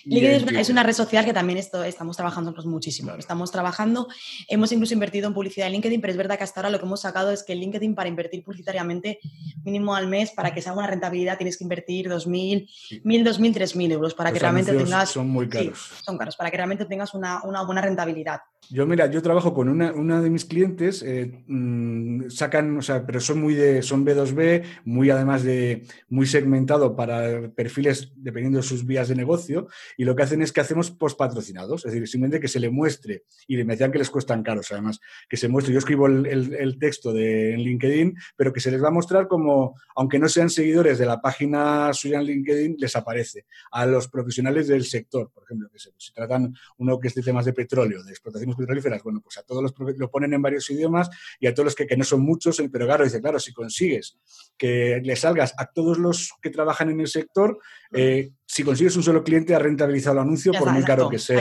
[0.05, 0.73] LinkedIn es una, es Twitter.
[0.73, 3.07] una red social que también esto, estamos trabajando nosotros muchísimo.
[3.09, 3.21] Claro.
[3.21, 4.09] Estamos trabajando,
[4.49, 6.87] hemos incluso invertido en publicidad en LinkedIn, pero es verdad que hasta ahora lo que
[6.87, 9.21] hemos sacado es que LinkedIn para invertir publicitariamente
[9.65, 12.69] mínimo al mes, para que sea una rentabilidad, tienes que invertir 2.000,
[13.05, 15.11] 1.000, 2.000, 3.000 euros para Los que realmente tengas...
[15.11, 15.91] Son muy Sí, caros.
[16.05, 18.41] son caros, para que realmente tengas una, una buena rentabilidad.
[18.69, 23.05] Yo, mira, yo trabajo con una, una de mis clientes, eh, mm, sacan, o sea,
[23.05, 28.63] pero son muy de, son B2B, muy además de, muy segmentado para perfiles dependiendo de
[28.63, 32.07] sus vías de negocio, y lo que hacen es que hacemos post patrocinados, es decir,
[32.07, 35.49] simplemente que se le muestre, y me decían que les cuestan caros además, que se
[35.49, 38.93] muestre, yo escribo el, el- texto de, en LinkedIn, pero que se les va a
[38.93, 43.85] mostrar como, aunque no sean seguidores de la página suya en LinkedIn, les aparece a
[43.85, 47.45] los profesionales del sector, por ejemplo, que se, si tratan uno que es de temas
[47.45, 48.13] de petróleo, de
[48.53, 51.67] explotaciones petrolíferas, bueno, pues a todos los lo ponen en varios idiomas y a todos
[51.67, 54.19] los que, que no son muchos, eh, pero claro, dice, claro, si consigues
[54.57, 57.59] que le salgas a todos los que trabajan en el sector,
[57.93, 61.09] eh, si consigues un solo cliente, has rentabilizado el anuncio Ya por está, muy caro
[61.09, 61.41] que sea,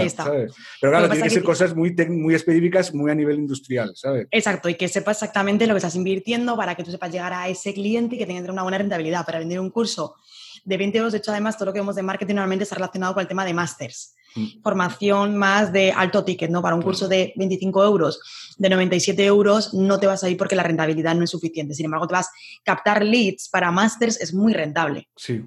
[0.80, 4.28] Pero claro, tiene que ser cosas muy, muy específicas, muy a nivel industrial, ¿sabes?
[4.32, 7.49] Exacto, y que sepas exactamente lo que estás invirtiendo para que tú sepas llegar a
[7.49, 9.26] ese cliente y que tenga una buena rentabilidad.
[9.26, 10.16] Para vender un curso
[10.64, 13.14] de 20 euros, de hecho, además, todo lo que vemos de marketing normalmente está relacionado
[13.14, 14.16] con el tema de másters.
[14.36, 14.62] Mm.
[14.62, 16.62] Formación más de alto ticket, ¿no?
[16.62, 20.55] Para un curso de 25 euros, de 97 euros, no te vas a ir porque
[20.55, 21.74] la rentabilidad no es suficiente.
[21.74, 22.32] Sin embargo, te vas a
[22.64, 25.07] captar leads para másters, es muy rentable.
[25.16, 25.43] Sí.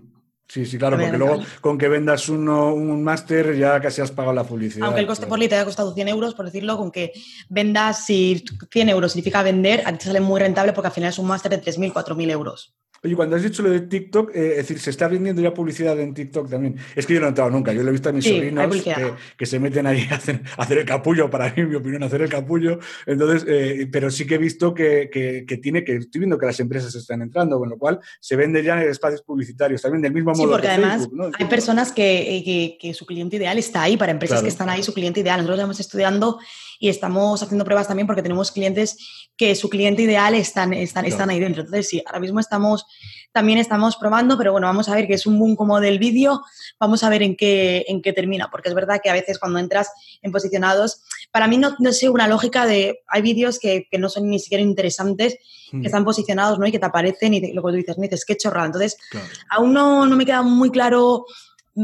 [0.52, 4.34] Sí, sí, claro, porque luego con que vendas uno, un máster ya casi has pagado
[4.34, 4.84] la publicidad.
[4.84, 5.30] Aunque el coste claro.
[5.30, 7.10] por lead te haya costado 100 euros, por decirlo, con que
[7.48, 11.08] vendas, si 100 euros significa vender, a ti te sale muy rentable porque al final
[11.08, 12.74] es un máster de 3.000, 4.000 euros.
[13.04, 15.98] Oye, cuando has dicho lo de TikTok, eh, es decir, se está vendiendo ya publicidad
[15.98, 16.76] en TikTok también.
[16.94, 18.64] Es que yo no he entrado nunca, yo lo he visto a mis Sí, sobrinos
[18.66, 18.94] publicidad.
[18.96, 21.74] que, que se meten ahí a hacer, a hacer el capullo, para mí, en mi
[21.74, 22.78] opinión, hacer el capullo.
[23.04, 26.46] Entonces, eh, pero sí que he visto que, que- que tiene, que estoy viendo que
[26.46, 30.12] las empresas están entrando, con lo cual se vende ya en espacios publicitarios, también del
[30.12, 31.30] mismo Sí, modo porque que además Facebook, ¿no?
[31.36, 34.44] hay personas que, eh, su cliente ideal está ahí, para empresas Claro.
[34.44, 35.38] que están ahí, su cliente ideal.
[35.38, 36.38] Nosotros estamos estudiando
[36.82, 38.98] y estamos haciendo pruebas también porque tenemos clientes
[39.36, 41.60] que su cliente ideal están, están, están ahí dentro.
[41.62, 42.84] Entonces, sí, ahora mismo estamos,
[43.30, 46.42] también estamos probando, pero bueno, vamos a ver que es un boom como del vídeo,
[46.80, 49.60] vamos a ver en qué, en qué termina, porque es verdad que a veces cuando
[49.60, 49.90] entras
[50.22, 54.08] en posicionados, para mí no, no sé una lógica de, hay vídeos que, que no
[54.08, 55.38] son ni siquiera interesantes,
[55.72, 56.66] Mm, que están posicionados, ¿no?
[56.66, 58.66] Y que te aparecen y te- lo que tú dices, no dices, qué chorrada.
[58.66, 59.26] Entonces, claro.
[59.50, 61.24] aún no, no me queda muy claro.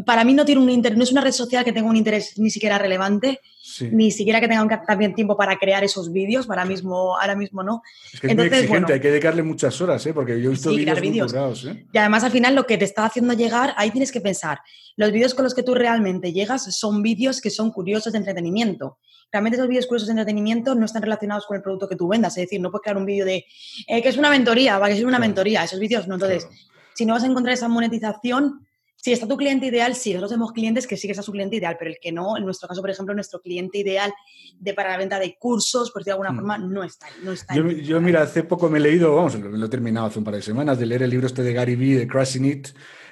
[0.04, 2.38] Para mí no tiene un interés, no es una red social que tenga un interés
[2.38, 3.88] ni siquiera relevante, Sí.
[3.90, 6.46] ni siquiera que tenga un- también tiempo para crear esos vídeos.
[6.46, 7.80] Para mismo, ahora mismo no.
[8.12, 8.94] Es que es Entonces, muy exigente, bueno.
[8.94, 10.12] hay que dedicarle muchas horas, ¿eh?
[10.12, 11.64] porque yo he visto Sí, vídeos muy vídeos.
[11.64, 11.86] ¿eh?
[11.90, 14.58] Y además al final lo que te está haciendo llegar, ahí tienes que pensar,
[14.96, 18.98] los vídeos con los que tú realmente llegas son vídeos que son curiosos de entretenimiento.
[19.32, 22.36] Realmente esos vídeos curiosos de entretenimiento no están relacionados con el producto que tú vendas.
[22.36, 23.44] Es decir, no puedes crear un vídeo de
[23.86, 25.20] eh, que es una mentoría, va que es una Claro.
[25.22, 25.64] mentoría.
[25.64, 26.14] Esos vídeos no.
[26.14, 26.58] Entonces, Claro.
[26.94, 28.66] si no vas a encontrar esa monetización,
[29.00, 31.54] si está tu cliente ideal, sí, nosotros tenemos clientes que sí que está su cliente
[31.56, 34.12] ideal, pero el que no, en nuestro caso, por ejemplo, nuestro cliente ideal
[34.58, 36.36] de para la venta de cursos, por decirlo de alguna Mm.
[36.36, 37.06] forma, no está.
[37.22, 40.18] No está Yo, mira, hace poco me he leído, vamos, lo, lo he terminado hace
[40.18, 42.68] un par de semanas, de leer el libro este de Gary Vee, de Crushing It,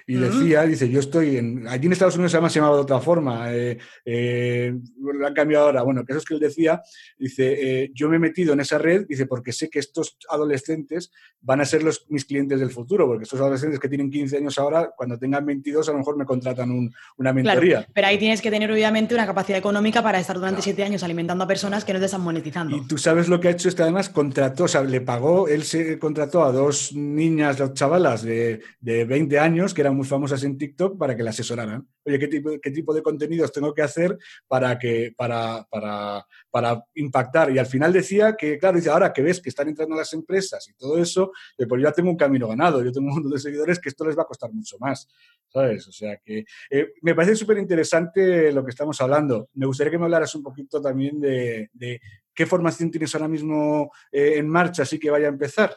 [0.09, 3.01] y decía, dice, yo estoy en, allí en Estados Unidos además se llamaba de otra
[3.01, 6.81] forma, eh, eh, lo han cambiado ahora, bueno, que eso es que él decía,
[7.19, 11.11] dice, eh, yo me he metido en esa red, dice, porque sé que estos adolescentes
[11.41, 14.59] van a ser los, mis clientes del futuro, porque estos adolescentes que tienen 15 años
[14.59, 17.87] ahora, cuando tengan 22 a lo mejor me contratan un- una Claro, mentoría.
[17.93, 20.65] pero ahí tienes que tener obviamente una capacidad económica para estar durante Claro.
[20.65, 22.77] siete años alimentando a personas que no te están monetizando.
[22.77, 25.65] Y tú sabes lo que ha hecho este, además, contrató, o sea, le pagó, él
[25.65, 30.45] se contrató a dos niñas, dos chavalas de, de 20 años, que eran muy famosas
[30.45, 31.89] en TikTok, para que le asesoraran.
[32.05, 34.17] Oye, ¿qué tipo, qué tipo de contenidos tengo que hacer
[34.47, 37.51] para, que, para, para, para impactar?
[37.51, 40.69] Y al final decía que, claro, dice, ahora que ves que están entrando las empresas
[40.69, 41.33] y todo eso,
[41.69, 44.17] pues ya tengo un camino ganado, yo tengo un montón de seguidores que esto les
[44.17, 45.09] va a costar mucho más,
[45.49, 45.89] ¿sabes?
[45.89, 49.49] O sea que eh, me parece súper interesante lo que estamos hablando.
[49.55, 52.01] Me gustaría que me hablaras un poquito también de, de
[52.35, 55.75] qué formación tienes ahora mismo eh, en marcha, así que vaya a empezar.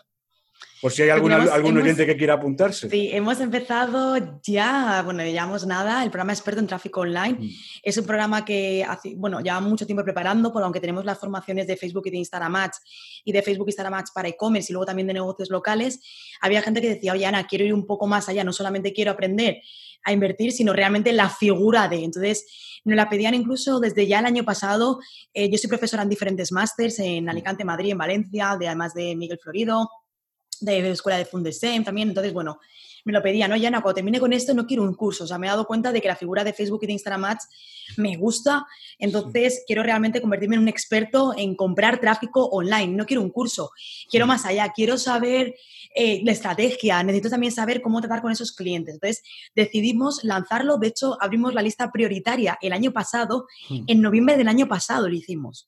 [0.81, 2.89] Por si hay algún, algún oyente que quiera apuntarse.
[2.89, 7.37] Sí, hemos empezado ya, bueno, llevamos nada, el programa experto en tráfico online.
[7.39, 7.49] Mm.
[7.83, 11.67] Es un programa que, hace, bueno, lleva mucho tiempo preparando, por aunque tenemos las formaciones
[11.67, 12.81] de Facebook y de Instagram Ads
[13.25, 15.99] y de Facebook y Instagram Ads para e-commerce y luego también de negocios locales,
[16.39, 19.11] había gente que decía, oye, Ana, quiero ir un poco más allá, no solamente quiero
[19.11, 19.61] aprender
[20.05, 22.05] a invertir, sino realmente la figura de.
[22.05, 22.45] Entonces,
[22.85, 24.99] nos la pedían incluso desde ya el año pasado.
[25.33, 29.15] Eh, yo soy profesora en diferentes másters en Alicante, Madrid, en Valencia, de, además de
[29.17, 29.89] Miguel Florido
[30.59, 32.09] de la escuela de Fundesem también.
[32.09, 32.59] Entonces, bueno,
[33.05, 33.55] me lo pedía, ¿no?
[33.55, 35.23] Ya, no, cuando termine con esto no quiero un curso.
[35.23, 37.25] O sea, me he dado cuenta de que la figura de Facebook y de Instagram
[37.25, 37.47] Ads
[37.97, 38.65] me gusta.
[38.97, 42.95] Entonces, quiero realmente convertirme en un experto en comprar tráfico online.
[42.95, 43.71] No quiero un curso.
[44.09, 44.71] Quiero más allá.
[44.75, 45.55] Quiero saber
[45.95, 47.01] eh, la estrategia.
[47.03, 48.95] Necesito también saber cómo tratar con esos clientes.
[48.95, 49.23] Entonces,
[49.55, 50.77] decidimos lanzarlo.
[50.77, 53.47] De hecho, abrimos la lista prioritaria el año pasado.
[53.87, 55.67] En noviembre del año pasado lo hicimos.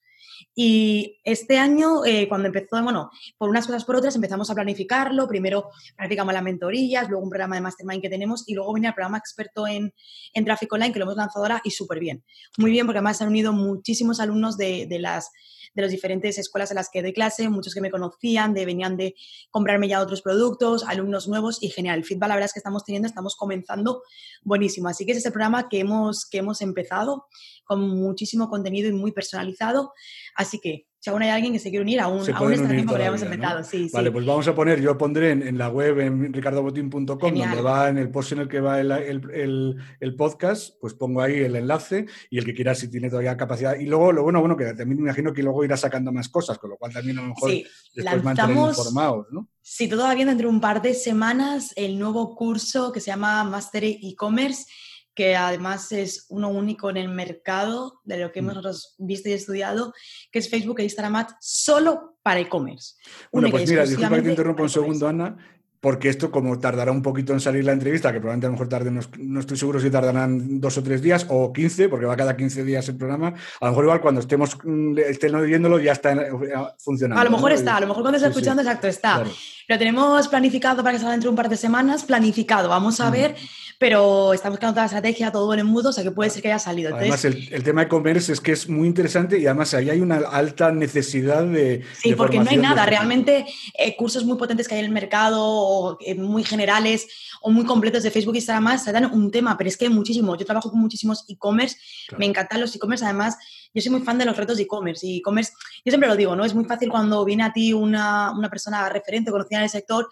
[0.55, 5.27] Y este año, eh, cuando empezó, bueno, por unas cosas por otras, empezamos a planificarlo.
[5.27, 8.95] Primero practicamos las mentorías, luego un programa de mastermind que tenemos y luego venía el
[8.95, 9.93] programa experto en,
[10.33, 12.23] en tráfico online que lo hemos lanzado ahora y súper bien.
[12.57, 15.31] Muy bien, porque además se han unido muchísimos alumnos de, de las
[15.73, 18.97] de las diferentes escuelas en las que doy clase, muchos que me conocían, de, venían
[18.97, 19.15] de
[19.49, 21.99] comprarme ya otros productos, alumnos nuevos y genial.
[21.99, 24.03] El feedback, la verdad es que estamos teniendo, estamos comenzando
[24.43, 24.89] buenísimo.
[24.89, 27.27] Así que ese es el programa que hemos, que hemos empezado
[27.63, 29.93] con muchísimo contenido y muy personalizado.
[30.35, 32.95] Así que si aún hay alguien que se quiere unir a un, a un que
[32.95, 33.63] hayamos inventado.
[33.63, 37.89] Sí, vale, pues vamos a poner, yo pondré en, la web en ricardobotín.com, donde va
[37.89, 41.55] en el post en el que va el, el, el, podcast, pues pongo ahí el
[41.55, 43.79] enlace y el que quiera si tiene todavía capacidad.
[43.79, 46.59] Y luego, lo bueno, bueno, que también me imagino que luego irá sacando más cosas,
[46.59, 47.65] con lo cual también a lo mejor sí,
[47.95, 49.49] después mantener informados, ¿no?
[49.63, 53.85] Sí, todavía dentro de un par de semanas el nuevo curso que se llama Master
[53.85, 54.65] E-Commerce
[55.13, 59.05] que además es uno único en el mercado de lo que hemos mm.
[59.05, 59.93] visto y estudiado,
[60.31, 62.95] que es Facebook e Instagram Ads solo para e-commerce.
[63.31, 65.37] Bueno, pues mira, disculpa que te interrumpa un segundo, Ana
[65.81, 68.69] porque esto como tardará un poquito en salir la entrevista, que probablemente a lo mejor
[68.69, 72.37] tarde, no, estoy seguro si tardarán dos o tres días o quince, porque va cada
[72.37, 76.13] 15 días el programa, a lo mejor igual cuando estemos mm, estén oyéndolo ya está
[76.13, 76.29] eh,
[76.77, 77.19] funcionando.
[77.19, 79.23] A lo mejor está, a lo mejor cuando estés escuchando, exacto, está.
[79.67, 83.09] Lo tenemos planificado para que salga dentro de un par de semanas, planificado, vamos a
[83.09, 83.35] ver
[83.81, 86.49] pero estamos creando toda la estrategia, todo en mudo, o sea que puede ser que
[86.49, 86.95] haya salido.
[86.95, 90.17] además, el, tema de commerce es que es muy interesante y además ahí hay una
[90.17, 91.83] alta necesidad de.
[91.99, 92.85] Sí, porque no hay nada.
[92.85, 97.07] Realmente, eh, cursos muy potentes que hay en el mercado, o, eh, muy generales
[97.41, 100.37] o muy completos de Facebook y Instagram, se dan un tema, pero es que muchísimo.
[100.37, 101.75] Yo trabajo con muchísimos e-commerce,
[102.19, 103.35] me encantan los e-commerce, además
[103.73, 105.07] yo soy muy fan de los retos de e-commerce.
[105.07, 105.53] Y e-commerce,
[105.83, 106.45] yo siempre lo digo, ¿no?
[106.45, 110.07] Es muy fácil cuando viene a ti una, una persona referente, conocida en el sector,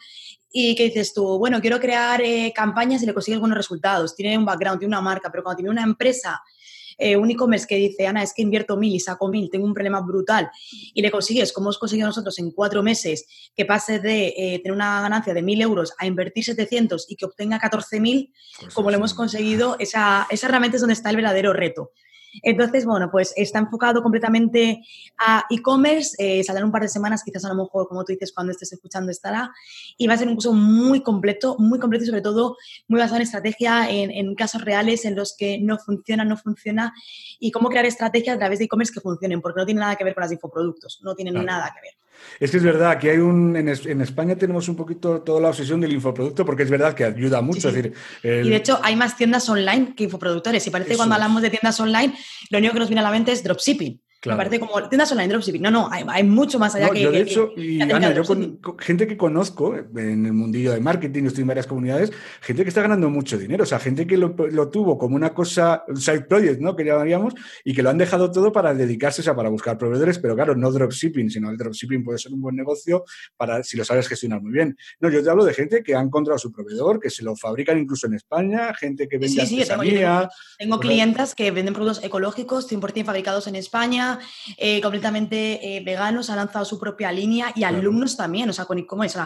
[0.52, 4.38] y que dices tú, bueno, quiero crear eh, campañas y le consigues buenos resultados, tiene
[4.38, 6.42] un background, tiene una marca, pero cuando tiene una empresa,
[6.98, 9.74] eh, un e-commerce que dice, Ana, es que invierto mil y saco mil, tengo un
[9.74, 10.50] problema brutal,
[10.94, 13.26] y le consigues, como hemos conseguido nosotros en cuatro meses,
[13.56, 17.26] que pase de eh, tener una ganancia de mil euros a invertir 700 y que
[17.26, 21.16] obtenga 14 mil, pues como lo hemos conseguido, esa, esa realmente es donde está el
[21.16, 21.92] verdadero reto.
[22.44, 24.82] Entonces, bueno, pues está enfocado completamente
[25.18, 28.32] a e-commerce, eh, saldrá un par de semanas, quizás a lo mejor, como tú dices,
[28.34, 29.52] cuando estés escuchando estará,
[29.98, 32.58] y va a ser un curso muy completo, muy completo y sobre todo
[32.88, 36.94] muy basado en estrategia, en, casos reales en los que no funciona, no funciona,
[37.40, 40.04] y cómo crear estrategias a través de e-commerce que funcionen, porque no tiene nada que
[40.04, 42.09] ver con las infoproductos, no tienen nada que ver.
[42.40, 43.56] Es que es verdad que hay un.
[43.56, 47.42] En, España tenemos un poquito toda la obsesión del infoproducto porque es verdad que ayuda
[47.42, 47.72] mucho.
[47.72, 47.94] decir,
[48.24, 50.66] Y de hecho, hay más tiendas online que infoproductores.
[50.66, 52.14] Y parece que cuando hablamos de tiendas online,
[52.50, 54.00] lo único que nos viene a la mente es dropshipping.
[54.26, 55.62] Me parece como tiendas online dropshipping.
[55.62, 57.02] No, no, hay, mucho más allá que.
[57.02, 61.24] Yo, de hecho, y Ana, yo con, gente que conozco en el mundillo de marketing,
[61.24, 62.12] estoy en varias comunidades,
[62.42, 63.64] gente que está ganando mucho dinero.
[63.64, 64.34] O sea, gente que lo,
[64.70, 66.76] tuvo como una cosa, un side project, ¿no?
[66.76, 70.20] Que llamaríamos, y que lo han dejado todo para dedicarse, o sea, para buscar proveedores,
[70.20, 73.06] pero claro, no dropshipping, sino el dropshipping puede ser un buen negocio
[73.38, 74.76] para si lo sabes gestionar muy bien.
[75.00, 77.78] No, yo te hablo de gente que ha encontrado su proveedor, que se lo fabrican
[77.78, 82.70] incluso en España, gente que vende sí, sí, Tengo, tengo clientas que venden productos ecológicos
[82.70, 84.09] 100% fabricados en España
[84.58, 88.82] eh, completamente eh, veganos, han lanzado su propia línea y alumnos también, o sea, con
[88.86, 89.18] ¿cómo es?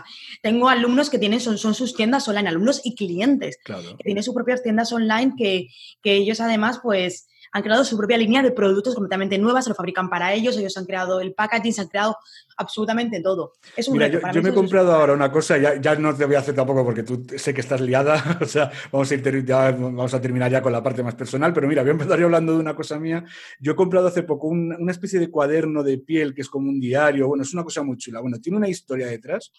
[0.42, 4.34] tengo alumnos que tienen, son, son sus tiendas online, alumnos y clientes, que tienen sus
[4.34, 5.70] propias tiendas online que,
[6.02, 9.76] que ellos además, pues, han creado su propia línea de productos completamente nuevas, se lo
[9.76, 12.18] fabrican para ellos, ellos han creado el packaging, se han creado
[12.58, 13.54] absolutamente todo.
[13.78, 16.36] Es un Mira, yo, me he comprado ahora una cosa, ya, ya, no te voy
[16.36, 19.72] a hacer tampoco porque tú sé que estás liada, o sea, vamos a, ir, ya,
[19.72, 22.26] vamos a terminar ya con la parte más personal, pero mira, voy a empezar yo
[22.26, 23.24] hablando de una cosa mía.
[23.60, 26.80] Yo he comprado hace poco una especie de cuaderno de piel que es como un
[26.80, 28.20] diario, bueno, es una cosa muy chula.
[28.20, 29.52] Bueno, tiene una historia detrás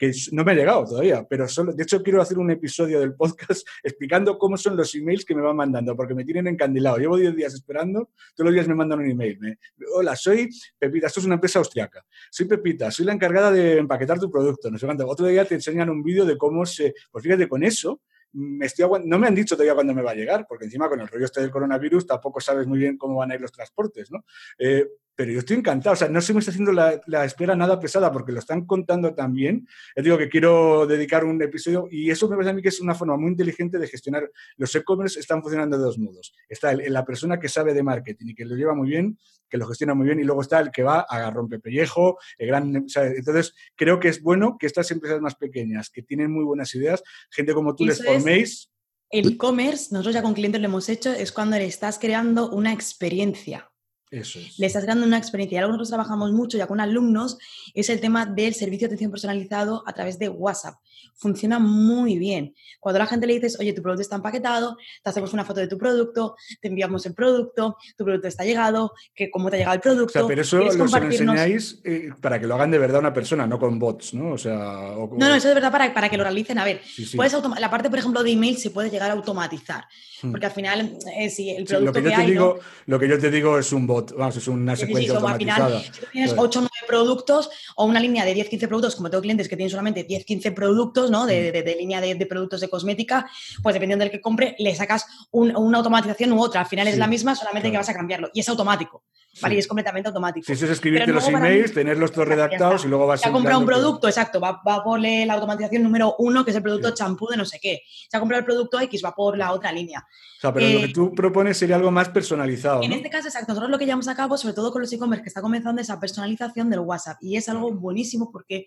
[0.00, 3.12] que no me ha llegado todavía, pero solo, de hecho quiero hacer un episodio del
[3.12, 6.96] podcast explicando cómo son los emails que me van mandando, porque me tienen encandilado.
[6.96, 9.58] Llevo 10 días esperando, todos los días me mandan un email.
[9.94, 10.48] Hola, soy
[10.78, 12.02] Pepita, esto es una empresa austriaca.
[12.30, 14.70] Soy Pepita, soy la encargada de empaquetar tu producto.
[14.70, 15.06] No sé cuánto.
[15.06, 16.94] Otro día te enseñan un vídeo de cómo se...
[17.10, 18.00] Pues fíjate, con eso
[18.32, 21.00] me estoy no me han dicho todavía cuándo me va a llegar, porque encima con
[21.00, 24.10] el rollo este del coronavirus tampoco sabes muy bien cómo van a ir los transportes,
[24.10, 24.24] ¿no?
[24.58, 24.86] Eh,
[25.20, 28.10] pero yo estoy encantado, o sea, no se me está haciendo la, espera nada pesada
[28.10, 29.68] porque lo están contando tan bien.
[29.94, 32.80] Les digo que quiero dedicar un episodio y eso me parece a mí que es
[32.80, 34.30] una forma muy inteligente de gestionar.
[34.56, 36.32] Los e-commerce están funcionando de dos modos.
[36.48, 39.66] Está la persona que sabe de marketing y que lo lleva muy bien, que lo
[39.66, 42.74] gestiona muy bien, y luego está el que va a rompepellejo, el gran...
[42.74, 47.02] entonces, creo que es bueno que estas empresas más pequeñas, que tienen muy buenas ideas,
[47.30, 48.70] gente como tú les forméis.
[49.10, 52.72] El e-commerce, nosotros ya con clientes lo hemos hecho, es cuando le estás creando una
[52.72, 53.69] experiencia.
[54.10, 54.58] Eso es.
[54.58, 55.56] Le estás dando una experiencia.
[55.56, 57.38] Y algo que nosotros trabajamos mucho ya con alumnos
[57.74, 60.74] es el tema del servicio de atención personalizado a través de WhatsApp.
[61.14, 62.54] Funciona muy bien.
[62.80, 65.68] Cuando la gente le dices, oye, tu producto está empaquetado, te hacemos una foto de
[65.68, 69.74] tu producto, te enviamos el producto, tu producto está llegado, que cómo te ha llegado
[69.76, 70.18] el producto.
[70.18, 73.46] O sea, pero eso lo enseñáis eh, para que lo hagan de verdad una persona,
[73.46, 74.32] no con bots, ¿no?
[74.32, 76.58] O sea, No, no, eso es de verdad para, para que lo realicen.
[76.58, 76.80] A ver,
[77.14, 79.84] Puedes la parte, por ejemplo, de email se puede llegar a automatizar.
[80.22, 80.30] Hmm.
[80.30, 83.18] Porque al final, eh, si el producto lo que, yo te digo, Lo que yo
[83.18, 85.80] te digo es un bot, vamos, es una secuencia automatizada.
[85.80, 89.48] si tienes 8 o 9 productos o una línea de 10-15 productos, como tengo clientes
[89.48, 91.26] que tienen solamente 10-15 productos, ¿no?
[91.26, 91.78] De, hmm.
[91.78, 93.30] línea de, productos de cosmética,
[93.62, 96.60] pues dependiendo del que compre, le sacas una automatización u otra.
[96.60, 98.30] Al final es la misma, solamente que vas a cambiarlo.
[98.34, 99.04] Y es automático.
[99.40, 99.54] ¿Vale?
[99.54, 100.46] Y es completamente automático.
[100.46, 103.22] Si eso es escribirte los emails, tenerlos todos redactados y luego vas a...
[103.24, 106.56] Se ha comprado un producto, exacto, va, va, por la automatización número uno, que es
[106.56, 107.82] el producto champú de no sé qué.
[108.08, 110.00] Se ha comprado el producto X, va por la otra línea.
[110.00, 112.82] O sea, pero lo que eh, tú propones sería algo más personalizado.
[112.82, 113.52] En este caso, exacto.
[113.52, 116.00] Nosotros lo que llevamos a cabo, sobre todo con los e-commerce, que está comenzando esa
[116.00, 117.18] personalización del WhatsApp.
[117.20, 118.66] Y es algo buenísimo porque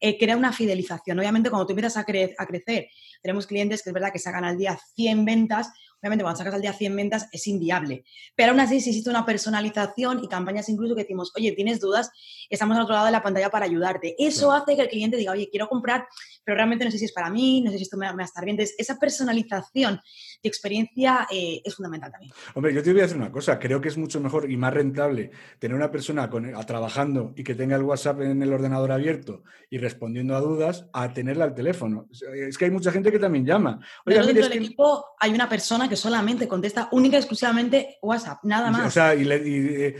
[0.00, 1.20] eh, crea una fidelización.
[1.20, 2.88] Obviamente, cuando tú empiezas a, a crecer,
[3.22, 5.70] tenemos clientes que es verdad que sacan al día 100 ventas
[6.02, 8.04] Obviamente, cuando sacas al día 100 ventas es inviable.
[8.34, 12.10] Pero aún así, si existe una personalización y campañas incluso que decimos, oye, tienes dudas,
[12.50, 14.16] estamos al otro lado de la pantalla para ayudarte.
[14.18, 16.08] Eso hace que el cliente diga, oye, quiero comprar,
[16.42, 18.24] pero realmente no sé si es para mí, no sé si esto me, va a
[18.24, 18.54] estar bien.
[18.54, 20.00] Entonces, esa personalización
[20.42, 22.32] de experiencia eh, es fundamental también.
[22.54, 24.74] Hombre, yo te voy a decir una cosa, creo que es mucho mejor y más
[24.74, 29.42] rentable tener una persona con, trabajando y que tenga el WhatsApp en el ordenador abierto
[29.70, 32.08] y respondiendo a dudas a tenerla al teléfono.
[32.34, 33.80] Es que hay mucha gente que también llama.
[34.04, 38.70] Oye, dentro del equipo hay una persona que solamente contesta única y exclusivamente WhatsApp, nada
[38.70, 38.86] más.
[38.86, 39.96] O sea, y, eh,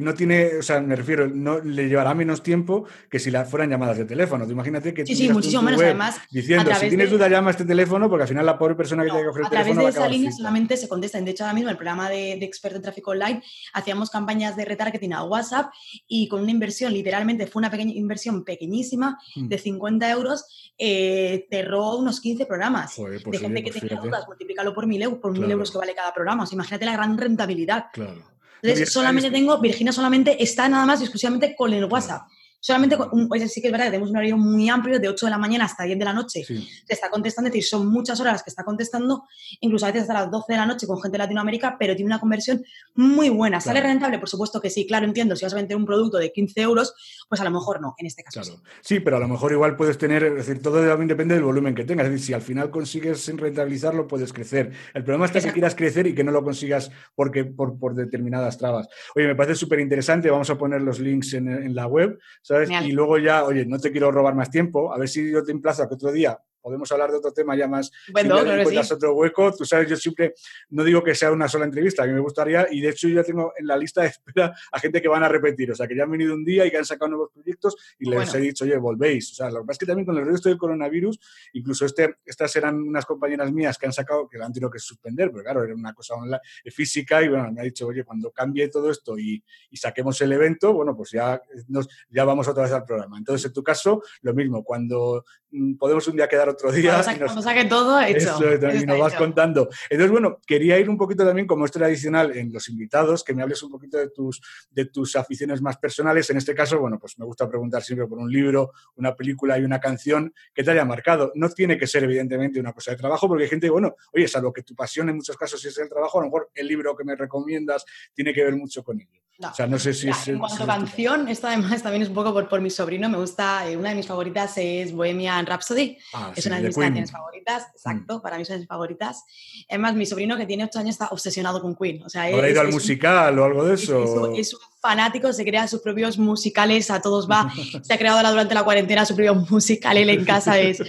[0.00, 3.70] no tiene, o sea, me refiero, no le llevará menos tiempo que si la fueran
[3.70, 4.44] llamadas de teléfono.
[4.44, 6.20] imagínate que sí, sí, muchísimo menos, además.
[6.30, 9.10] Diciendo, si tienes duda, llama a este teléfono, porque al final la pobre persona que
[9.10, 9.58] tiene que ofrecer.
[9.58, 11.20] A través de esa línea solamente se contesta.
[11.20, 13.42] De hecho, ahora mismo el programa de, de experto en tráfico online
[13.72, 15.72] hacíamos campañas de retargeting a WhatsApp
[16.06, 19.48] y con una inversión, literalmente fue una pequeña inversión pequeñísima hmm.
[19.48, 24.26] de 50 euros, eh, cerró unos 15 programas pues de gente que pues tenía dudas,
[24.26, 26.46] multiplícalo por mil euros, por mil euros que vale cada programa.
[26.50, 27.86] imagínate la gran rentabilidad.
[27.92, 28.34] Claro.
[28.62, 32.22] Entonces, solamente tengo, Virginia solamente está nada más exclusivamente con el WhatsApp
[32.64, 32.96] solamente,
[33.28, 35.36] pues sí que es verdad que tenemos un horario muy amplio, de 8 de la
[35.36, 38.48] mañana hasta 10 de la noche, te está contestando, es decir, son muchas horas que
[38.48, 39.24] está contestando,
[39.60, 42.06] incluso a veces hasta las 12 de la noche con gente de Latinoamérica, pero tiene
[42.06, 43.60] una conversión muy buena.
[43.60, 44.18] ¿Sale rentable?
[44.18, 46.94] Por supuesto que sí, claro, entiendo, si vas a vender un producto de 15 euros,
[47.28, 48.42] pues a lo mejor no, en este caso.
[48.42, 48.62] Claro.
[48.80, 49.00] Sí.
[49.00, 52.06] pero a lo mejor igual puedes tener, es decir, todo depende del volumen que tengas,
[52.06, 54.72] es decir, si al final consigues rentabilizarlo, puedes crecer.
[54.92, 58.58] El problema es que quieras crecer y que no lo consigas porque, por, por determinadas
[58.58, 58.88] trabas.
[59.14, 62.70] Oye, me parece súper interesante, vamos a poner los links en, en la web, ¿sabes?
[62.84, 65.52] Y luego ya oye, no te quiero robar más tiempo, a ver si yo te
[65.52, 67.92] emplazo a que otro día podemos hablar de otro tema ya más.
[68.10, 70.32] Bueno, si encuentras otro hueco, tú sabes, yo siempre
[70.70, 73.16] no digo que sea una sola entrevista, a mí me gustaría, y de hecho yo
[73.16, 75.86] ya tengo en la lista de espera a gente que van a repetir, o sea,
[75.86, 78.40] que ya han venido un día y que han sacado nuevos proyectos y les he
[78.40, 79.32] dicho, oye, volvéis.
[79.32, 81.20] O sea, lo que pasa es que también con el resto del coronavirus,
[81.52, 84.78] incluso este, estas eran unas compañeras mías que han sacado, que la han tenido que
[84.78, 86.40] suspender, porque claro, era una cosa online,
[86.72, 90.32] física y bueno, me ha dicho, oye, cuando cambie todo esto y, y saquemos el
[90.32, 93.18] evento, bueno, pues ya, nos, ya vamos otra vez al programa.
[93.18, 97.64] Entonces, en tu caso, lo mismo, cuando mm, podemos un día quedar otro día saque
[97.66, 98.38] todo hecho.
[98.74, 99.68] y nos vas contando.
[99.90, 103.42] Entonces, bueno, quería ir un poquito también, como es tradicional en los invitados, que me
[103.42, 104.40] hables un poquito de tus,
[104.70, 106.28] de tus aficiones más personales.
[106.30, 109.64] En este caso, bueno, pues me gusta preguntar siempre por un libro, una película y
[109.64, 111.32] una canción que te haya marcado.
[111.34, 114.52] No tiene que ser, evidentemente, una cosa de trabajo, porque hay gente, bueno, oye, salvo
[114.52, 117.04] que tu pasión en muchos casos es el trabajo, a lo mejor el libro que
[117.04, 117.84] me recomiendas
[118.14, 119.20] tiene que ver mucho con ello.
[119.42, 120.28] O sea, no sé si es...
[120.28, 123.18] En cuanto a canción, esto además también es un poco por, por mi sobrino, me
[123.18, 126.74] gusta, eh, una de mis favoritas es Bohemian Rhapsody, Ah, es sí, una de mis
[126.76, 126.86] Queen.
[126.88, 129.24] canciones favoritas, exacto, para mí son mis favoritas.
[129.68, 132.52] Además, mi sobrino que tiene 8 años está obsesionado con Queen, o sea, ¿Habrá es-
[132.52, 134.32] ido al es un- musical o algo de es, eso?
[134.34, 138.18] es- es un fanático, se crea sus propios musicales, a todos va, se ha creado
[138.18, 140.58] ahora durante la cuarentena su propio musical él en casa.
[140.58, 140.82] Es.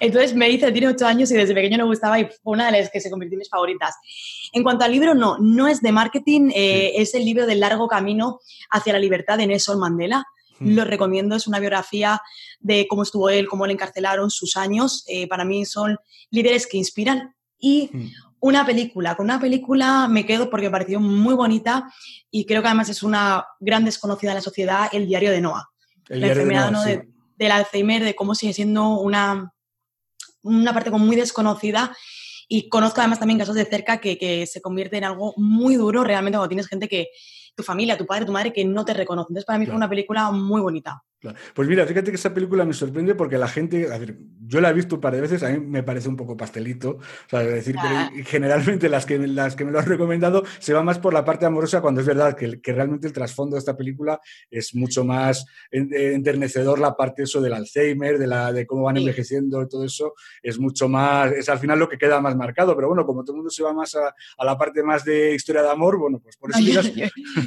[0.00, 2.80] Entonces me dice, tiene ocho años y desde pequeño le gustaba y fue una de
[2.80, 3.94] las que se convirtió en mis favoritas.
[4.52, 7.88] En cuanto al libro, no, no es de marketing, eh, es el libro del largo
[7.88, 8.40] camino
[8.70, 10.24] hacia la libertad de Nelson Mandela.
[10.58, 10.74] Mm.
[10.74, 12.20] Lo recomiendo, es una biografía
[12.60, 15.04] de cómo estuvo él, cómo le encarcelaron, sus años.
[15.08, 15.98] Eh, para mí son
[16.30, 17.34] líderes que inspiran.
[17.58, 18.08] Y Mm.
[18.42, 19.16] Una película.
[19.16, 21.90] Con una película me quedo porque me pareció muy bonita
[22.30, 25.68] y creo que además es una gran desconocida en la sociedad, El diario de Noah.
[26.08, 26.82] El la de Noah, ¿no?
[26.82, 26.90] sí.
[26.90, 29.52] de- del Alzheimer, de cómo sigue siendo una,
[30.42, 31.96] una parte como muy desconocida.
[32.48, 36.04] Y conozco además también casos de cerca que, que se convierte en algo muy duro
[36.04, 37.08] realmente cuando tienes gente que,
[37.54, 39.26] tu familia, tu padre, tu madre, que no te reconoce.
[39.30, 39.74] Entonces para mí Claro.
[39.74, 41.02] fue una película muy bonita.
[41.20, 41.38] Claro.
[41.54, 44.70] Pues mira, fíjate que esa película me sorprende porque la gente, a ver, yo la
[44.70, 47.00] he visto un par de veces, a mí me parece un poco pastelito, o
[47.30, 48.10] sea, es decir, Ah.
[48.12, 51.24] que generalmente las que, las que me lo han recomendado se van más por la
[51.24, 55.04] parte amorosa cuando es verdad que, que realmente el trasfondo de esta película es mucho
[55.04, 59.02] más en- enternecedor, la parte eso del Alzheimer, de, la, de cómo van Sí.
[59.02, 62.74] envejeciendo y todo eso, es mucho más, es al final lo que queda más marcado,
[62.74, 65.36] pero bueno, como todo el mundo se va más a, a la parte más de
[65.36, 67.06] historia de amor, bueno, pues por eso yo, digas- yo-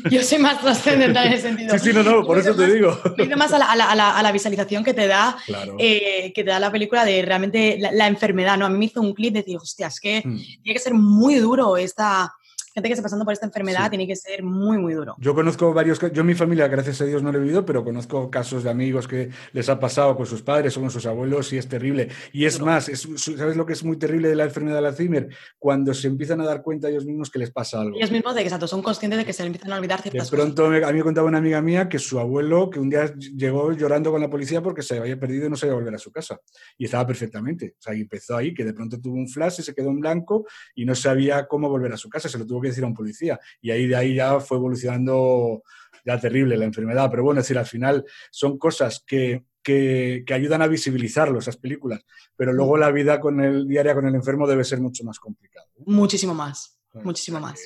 [0.10, 1.78] yo soy más trascendental en ese sentido.
[1.78, 3.02] Sí, sí, no, no, por Yo eso te más- digo.
[3.18, 5.76] yo más a la, a la- a la- a la visualización que te da Claro.
[5.80, 8.66] eh, que te da la película de realmente la, la enfermedad, ¿no?
[8.66, 10.38] A mí me hizo un clip de decir, hostia, es que Mm.
[10.64, 12.34] tiene que ser muy duro esta
[12.76, 13.90] gente que está pasando por esta enfermedad, Sí.
[13.92, 15.16] tiene que ser muy, muy duro.
[15.18, 17.84] Yo conozco varios, yo en mi familia, gracias a Dios, no lo he vivido, pero
[17.84, 21.52] conozco casos de amigos que les ha pasado con sus padres o con sus abuelos
[21.54, 22.10] y es terrible.
[22.34, 25.30] Y es más, es- ¿sabes lo que es muy terrible de la enfermedad del Alzheimer?
[25.58, 27.96] Cuando se empiezan a dar cuenta ellos mismos que les pasa algo.
[27.98, 30.30] Ellos mismos de que exacto, son conscientes de que se empiezan a olvidar De ciertas
[30.30, 30.44] cosas.
[30.46, 33.14] pronto me- a mí me contaba una amiga mía que su abuelo, que un día
[33.36, 36.12] llegó llorando con la policía porque se había perdido y no sabía volver a su
[36.12, 36.40] casa.
[36.78, 37.76] Y estaba perfectamente.
[37.80, 40.00] O sea, y empezó ahí, que de pronto tuvo un flash y se quedó en
[40.02, 40.46] blanco
[40.76, 42.28] y no sabía cómo volver a su casa.
[42.28, 43.40] Se lo tuvo que decir a un policía.
[43.62, 45.64] Y ahí de ahí ya fue evolucionando
[46.06, 47.10] ya terrible la enfermedad.
[47.10, 51.58] Pero bueno, es decir, al final son cosas que, que, que ayudan a visibilizarlo, esas
[51.58, 52.02] películas.
[52.36, 55.68] Pero luego la vida con el diaria con el enfermo debe ser mucho más complicado.
[55.78, 55.84] ¿eh?
[55.86, 57.60] Muchísimo más, muchísimo más.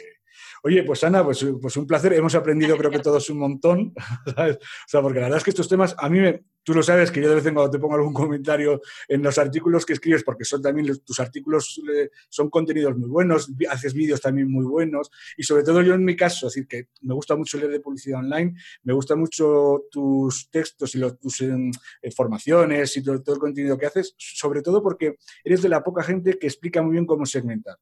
[0.64, 2.14] Oye, pues Ana, pues, pues un placer.
[2.14, 3.94] Hemos aprendido creo que todos un montón,
[4.36, 4.58] ¿sabes?
[4.58, 7.12] O sea, porque la verdad es que estos temas, a mí, me, tú lo sabes,
[7.12, 10.24] que yo de vez en cuando te pongo algún comentario en los artículos que escribes,
[10.24, 14.66] porque son también los- tus artículos, eh, son contenidos muy buenos, haces vídeos también muy
[14.66, 17.72] buenos, y sobre todo yo en mi caso, es decir, que me gusta mucho leer
[17.72, 18.54] de publicidad online,
[18.84, 23.42] me gusta mucho tus textos y los, tus em, eh, formaciones y todo, todo el
[23.42, 27.06] contenido que haces, sobre todo porque eres de la poca gente que explica muy bien
[27.06, 27.78] cómo segmentar.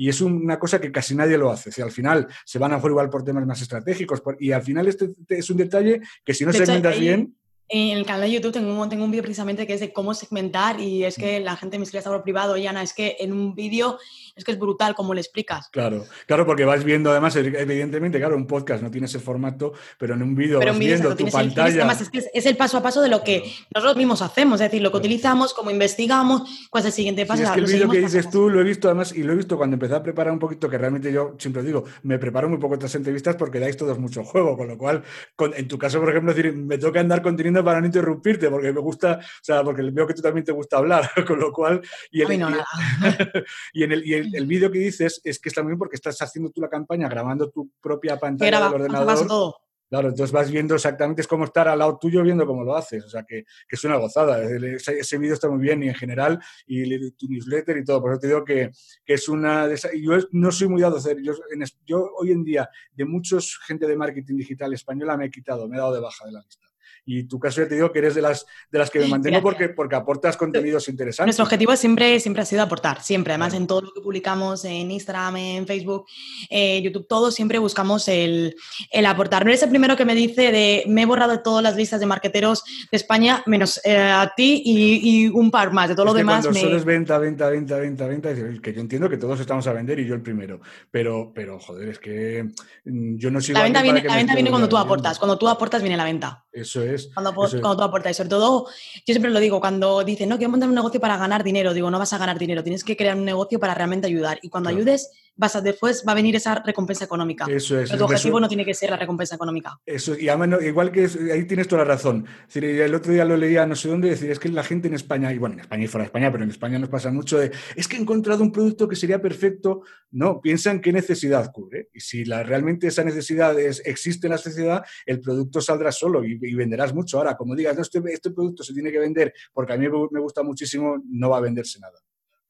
[0.00, 1.70] Y es una cosa que casi nadie lo hace.
[1.70, 4.22] Si al final se van a jugar igual por temas más estratégicos.
[4.22, 7.36] por- y al final este es un detalle que si no hecho, segmentas bien,
[7.72, 10.12] En el canal de YouTube tengo un, tengo un vídeo precisamente que es de cómo
[10.12, 11.20] segmentar y es Mm.
[11.20, 13.96] que la gente me escribe hasta por privado, y Ana, es que en un vídeo
[14.34, 15.68] es que es brutal cómo le explicas.
[15.70, 20.14] claro, claro, porque vas viendo además, evidentemente, claro, un podcast no tiene ese formato, pero
[20.14, 21.74] en un vídeo vas un vídeo viendo exacto, tu el- pantalla.
[21.76, 23.54] además es que es, es el paso a paso de lo que Claro.
[23.74, 25.04] nosotros mismos hacemos, es decir, lo que Claro.
[25.06, 27.42] utilizamos, cómo investigamos, cuál es el siguiente Sí, paso.
[27.42, 29.32] es o sea, que el vídeo que dices tú lo he visto además y lo
[29.32, 32.48] he visto cuando empecé a preparar un poquito, que realmente yo siempre digo, me preparo
[32.48, 35.02] muy poco estas entrevistas porque dais todos mucho juego, con lo cual,
[35.36, 38.48] con- en tu caso, por ejemplo, es decir, me toca andar conteniendo para no interrumpirte,
[38.50, 41.52] porque me gusta, o sea, porque veo que tú también te gusta hablar, con lo
[41.52, 41.80] cual,
[42.10, 42.66] y el, no, y- nada.
[43.72, 45.96] y en el, y el, el vídeo que dices es que está muy bien porque
[45.96, 49.26] estás haciendo tú la campaña, grabando tu propia pantalla graba, del ordenador.
[49.26, 49.56] todo.
[49.90, 53.04] Claro, entonces vas viendo exactamente, es como estar al lado tuyo viendo cómo lo haces,
[53.04, 54.40] o sea, que, que es una gozada.
[54.40, 58.00] Ese, ese vídeo está muy bien y en general, y le- tu newsletter y todo,
[58.00, 58.70] por eso te digo que,
[59.04, 59.92] que es una de esas...
[59.92, 62.44] y Yo es- no soy muy dado a hacer, yo, en es- yo hoy en
[62.44, 66.00] día, de muchos gente de marketing digital española me he quitado, me he dado de
[66.00, 66.68] baja de la lista.
[67.04, 69.40] Y tu caso ya te digo que eres de las, de las que me mantengo
[69.40, 69.42] Gracias.
[69.42, 71.26] porque, porque aportas contenidos interesantes.
[71.26, 73.32] Nuestro objetivo siempre, siempre ha sido aportar, siempre.
[73.32, 76.06] Además, en todo lo que publicamos en Instagram, en Facebook,
[76.48, 78.54] eh, YouTube, todo, siempre buscamos el,
[78.90, 79.44] el aportar.
[79.44, 82.06] No eres el primero que me dice de me he borrado todas las listas de
[82.06, 85.88] marqueteros de España, menos eh, a ti y, y un par más.
[85.88, 86.60] De todo Es lo que demás cuando me...
[86.60, 89.98] solo es venta, venta, venta, venta, venta, que yo entiendo que todos estamos a vender
[90.00, 92.48] y yo el primero, pero, pero joder, es que
[92.84, 95.18] mm, yo no sigo La venta viene, la venta viene cuando tú aportas.
[95.18, 96.44] Cuando tú aportas viene la venta.
[96.52, 96.89] Eso es.
[97.14, 97.62] Cuando, apo- eso es.
[97.62, 98.16] cuando tú aportas.
[98.16, 101.42] Sobre todo, yo siempre lo digo, cuando dicen, no, quiero montar un negocio para ganar
[101.44, 104.38] dinero, digo, no vas a ganar dinero, tienes que crear un negocio para realmente ayudar.
[104.42, 104.78] Y cuando Claro.
[104.82, 107.46] ayudes, vas a, después va a venir esa recompensa económica.
[107.48, 107.90] Eso es.
[107.90, 109.78] Pero tu objetivo no tiene que ser la recompensa económica.
[109.86, 112.26] Eso, y además, igual que ahí tienes toda la razón.
[112.48, 114.88] Es decir, el otro día lo leía no sé dónde, decir, es que la gente
[114.88, 117.10] en España, y bueno, en España y fuera de España, pero en España nos pasa
[117.10, 119.82] mucho de, es que he encontrado un producto que sería perfecto.
[120.10, 121.88] No, piensan qué necesidad cubre.
[121.94, 126.24] Y si la, realmente esa necesidad es, existe en la sociedad, el producto saldrá solo
[126.24, 127.18] y, venderás mucho.
[127.18, 130.20] Ahora, como digas, no, este, este producto se tiene que vender porque a mí me
[130.20, 131.98] gusta muchísimo, no va a venderse nada.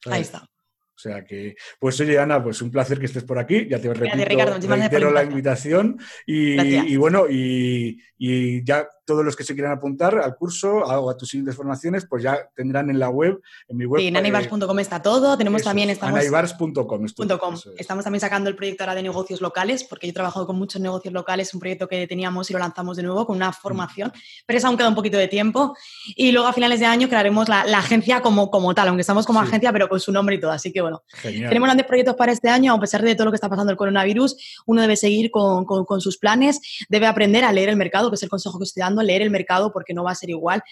[0.06, 0.49] Ahí está.
[1.00, 3.66] O sea que, pues oye, Ana, pues un placer que estés por aquí.
[3.66, 5.98] Ya te repito, Ricardo, la invitación.
[6.26, 11.16] Y, bueno, y, y, ya todos los que se quieran apuntar al curso o a
[11.16, 14.00] tus siguientes formaciones, pues ya tendrán en la web, en mi web.
[14.00, 15.36] Sí, en anaibars.com está todo.
[15.36, 15.98] Tenemos también.
[16.00, 17.06] Anaibars.com.
[17.76, 20.80] Estamos también sacando el proyecto ahora de negocios locales, porque yo he trabajado con muchos
[20.80, 24.12] negocios locales, un proyecto que teníamos y lo lanzamos de nuevo con una formación,
[24.46, 25.76] pero eso aún queda un poquito de tiempo.
[26.14, 29.40] Y luego a finales de año crearemos la, agencia como, como tal, aunque estamos como
[29.40, 30.52] agencia, pero con su nombre y todo.
[30.52, 33.36] Así que bueno, tenemos grandes proyectos para este año, a pesar de todo lo que
[33.38, 34.36] está pasando el coronavirus,
[34.66, 38.22] uno debe seguir con, con sus planes, debe aprender a leer el mercado, que es
[38.22, 40.62] el consejo que estoy dando, leer el mercado porque no va a ser igual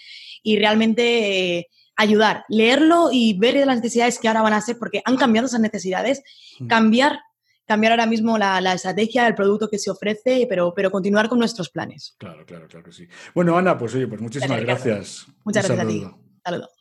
[0.43, 5.01] y realmente eh, ayudar, leerlo y ver las necesidades que ahora van a ser porque
[5.05, 6.21] han cambiado esas necesidades,
[6.59, 6.67] mm.
[6.67, 7.19] cambiar
[7.69, 11.69] cambiar ahora mismo la, estrategia, el producto que se ofrece, pero, pero continuar con nuestros
[11.69, 12.15] planes.
[12.17, 13.07] Claro, claro, claro que sí.
[13.35, 15.27] Bueno, Ana, pues oye, pues muchísimas gracias.
[15.43, 16.07] Muchas gracias a ti.
[16.43, 16.71] Saludos.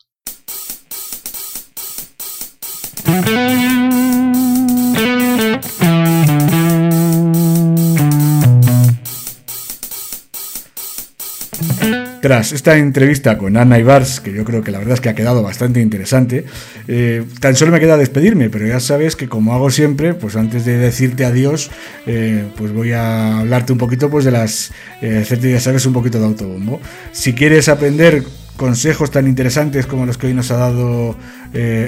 [12.20, 15.14] Tras esta entrevista con Ana Ibars, que yo creo que la verdad es que ha
[15.14, 16.44] quedado bastante interesante,
[16.88, 20.64] eh, tan solo me queda despedirme, pero ya sabes que como hago siempre, pues antes
[20.64, 21.70] de decirte adiós,
[22.06, 25.92] eh, pues voy a hablarte un poquito pues de las, eh, hacerte ya sabes un
[25.92, 26.80] poquito de autobombo.
[27.12, 28.24] Si quieres aprender
[28.56, 31.16] consejos tan interesantes como los que hoy nos ha dado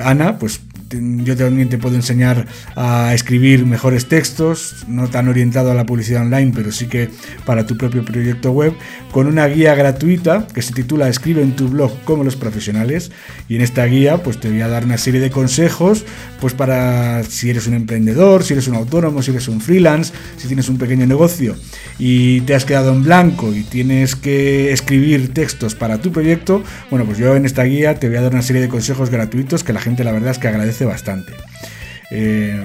[0.05, 0.61] Ana, pues
[0.91, 6.23] yo también te puedo enseñar a escribir mejores textos, no tan orientado a la publicidad
[6.23, 7.11] online, pero sí que
[7.45, 8.75] para tu propio proyecto web,
[9.13, 13.11] con una guía gratuita que se titula Escribe en tu blog como los profesionales.
[13.49, 16.05] Y en esta guía, pues te voy a dar una serie de consejos,
[16.41, 20.47] pues para si eres un emprendedor, si eres un autónomo, si eres un freelance, si
[20.49, 21.55] tienes un pequeño negocio
[21.99, 27.05] y te has quedado en blanco y tienes que escribir textos para tu proyecto, bueno,
[27.05, 29.73] pues yo en esta guía te voy a dar una serie de consejos gratuitos que
[29.73, 31.33] la gente la verdad es que agradece bastante.
[32.13, 32.65] Eh,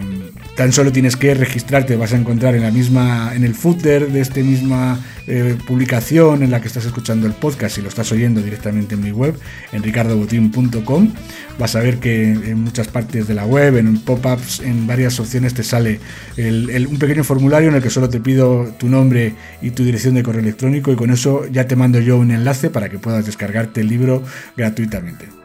[0.55, 4.22] tan solo tienes que registrarte, vas a encontrar en la misma, en el footer de
[4.22, 8.41] esta misma eh, publicación en la que estás escuchando el podcast, y lo estás oyendo
[8.41, 9.38] directamente en mi web,
[9.72, 11.13] en ricardobotín.com,
[11.59, 15.53] vas a ver que en muchas partes de la web, en pop-ups, en varias opciones
[15.53, 15.99] te sale
[16.38, 20.24] un pequeño formulario en el que solo te pido tu nombre y tu dirección de
[20.24, 23.82] correo electrónico y con eso ya te mando yo un enlace para que puedas descargarte
[23.82, 24.24] el libro
[24.57, 25.45] gratuitamente.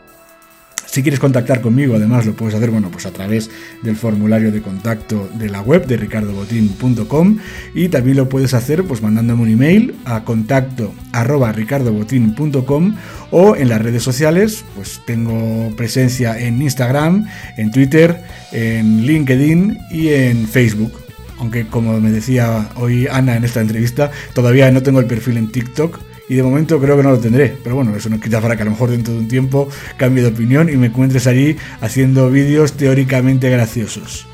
[0.90, 3.48] Si quieres contactar conmigo, además lo puedes hacer bueno, pues a través
[3.82, 7.38] del formulario de contacto de la web de ricardobotín.com
[7.76, 12.96] y también lo puedes hacer pues mandándome un email a contacto arroba ricardobotín.com
[13.30, 17.24] o en las redes sociales, pues tengo presencia en Instagram,
[17.56, 20.92] en Twitter, en LinkedIn y en Facebook.
[21.38, 25.52] Aunque como me decía hoy Ana en esta entrevista, todavía no tengo el perfil en
[25.52, 26.00] TikTok,
[26.30, 27.56] y de momento creo que no lo tendré.
[27.60, 30.22] Pero bueno, eso no quita para que a lo mejor dentro de un tiempo cambie
[30.22, 34.28] de opinión y me encuentres allí haciendo vídeos teóricamente graciosos.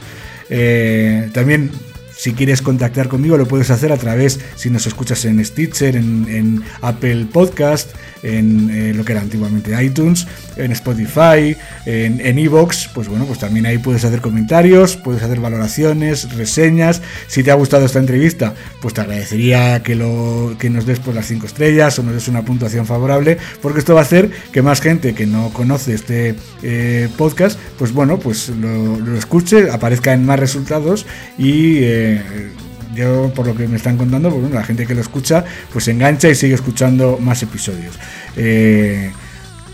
[0.51, 1.71] Eh, también
[2.15, 6.63] si quieres contactar conmigo lo puedes hacer a través, si nos escuchas en Stitcher, en,
[6.83, 7.95] Apple Podcast,
[8.27, 13.67] en eh, lo que era antiguamente iTunes, en Spotify, en Evox, pues bueno, pues también
[13.67, 17.03] ahí puedes hacer comentarios, puedes hacer valoraciones, reseñas.
[17.27, 21.15] Si te ha gustado esta entrevista, pues te agradecería que, lo, que nos des por
[21.15, 24.63] las 5 estrellas o nos des una puntuación favorable, porque esto va a hacer que
[24.63, 30.25] más gente que no conoce este eh, podcast, pues bueno, pues lo, escuche, aparezca en
[30.25, 31.07] más resultados
[31.39, 31.79] y...
[31.79, 32.23] Eh,
[32.97, 35.93] yo por lo que me están contando, pues, la gente que lo escucha, pues se
[35.93, 37.95] engancha y sigue escuchando más episodios.
[38.37, 39.11] Eh,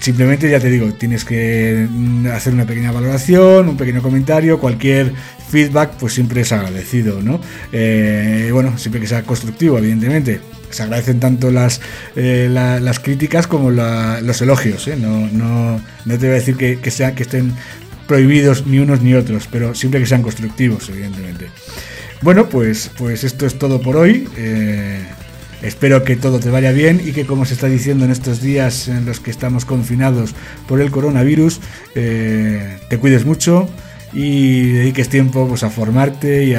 [0.00, 5.12] simplemente ya te digo, tienes que mm, hacer una pequeña valoración, un pequeño comentario, cualquier
[5.48, 7.40] feedback, pues siempre es agradecido, ¿no?
[7.72, 10.40] Eh, bueno, siempre que sea constructivo, evidentemente.
[10.70, 11.82] Se agradecen tanto las,
[12.16, 16.90] eh, las críticas como los elogios, no, no, no, te voy a decir que, que,
[16.90, 17.52] sea, que estén
[18.06, 21.48] prohibidos ni unos ni otros, pero siempre que sean constructivos, evidentemente.
[22.22, 24.28] Bueno, pues, pues esto es todo por hoy.
[24.36, 25.04] Eh,
[25.60, 28.86] espero que todo te vaya bien y que como se está diciendo en estos días
[28.86, 30.32] en los que estamos confinados
[30.68, 31.60] por el coronavirus,
[31.96, 33.68] eh, te cuides mucho
[34.12, 36.54] y dediques tiempo pues, a formarte y y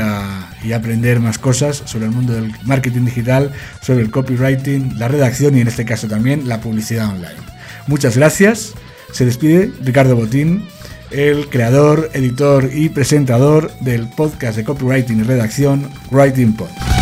[0.72, 5.58] a, aprender más cosas sobre el mundo del marketing digital, sobre el copywriting, la redacción
[5.58, 7.40] y en este caso también la publicidad online.
[7.88, 8.74] Muchas gracias.
[9.14, 10.68] Se despide Ricardo Botín
[11.14, 16.93] el creador, editor y presentador del podcast de copywriting y redacción Writing Pod.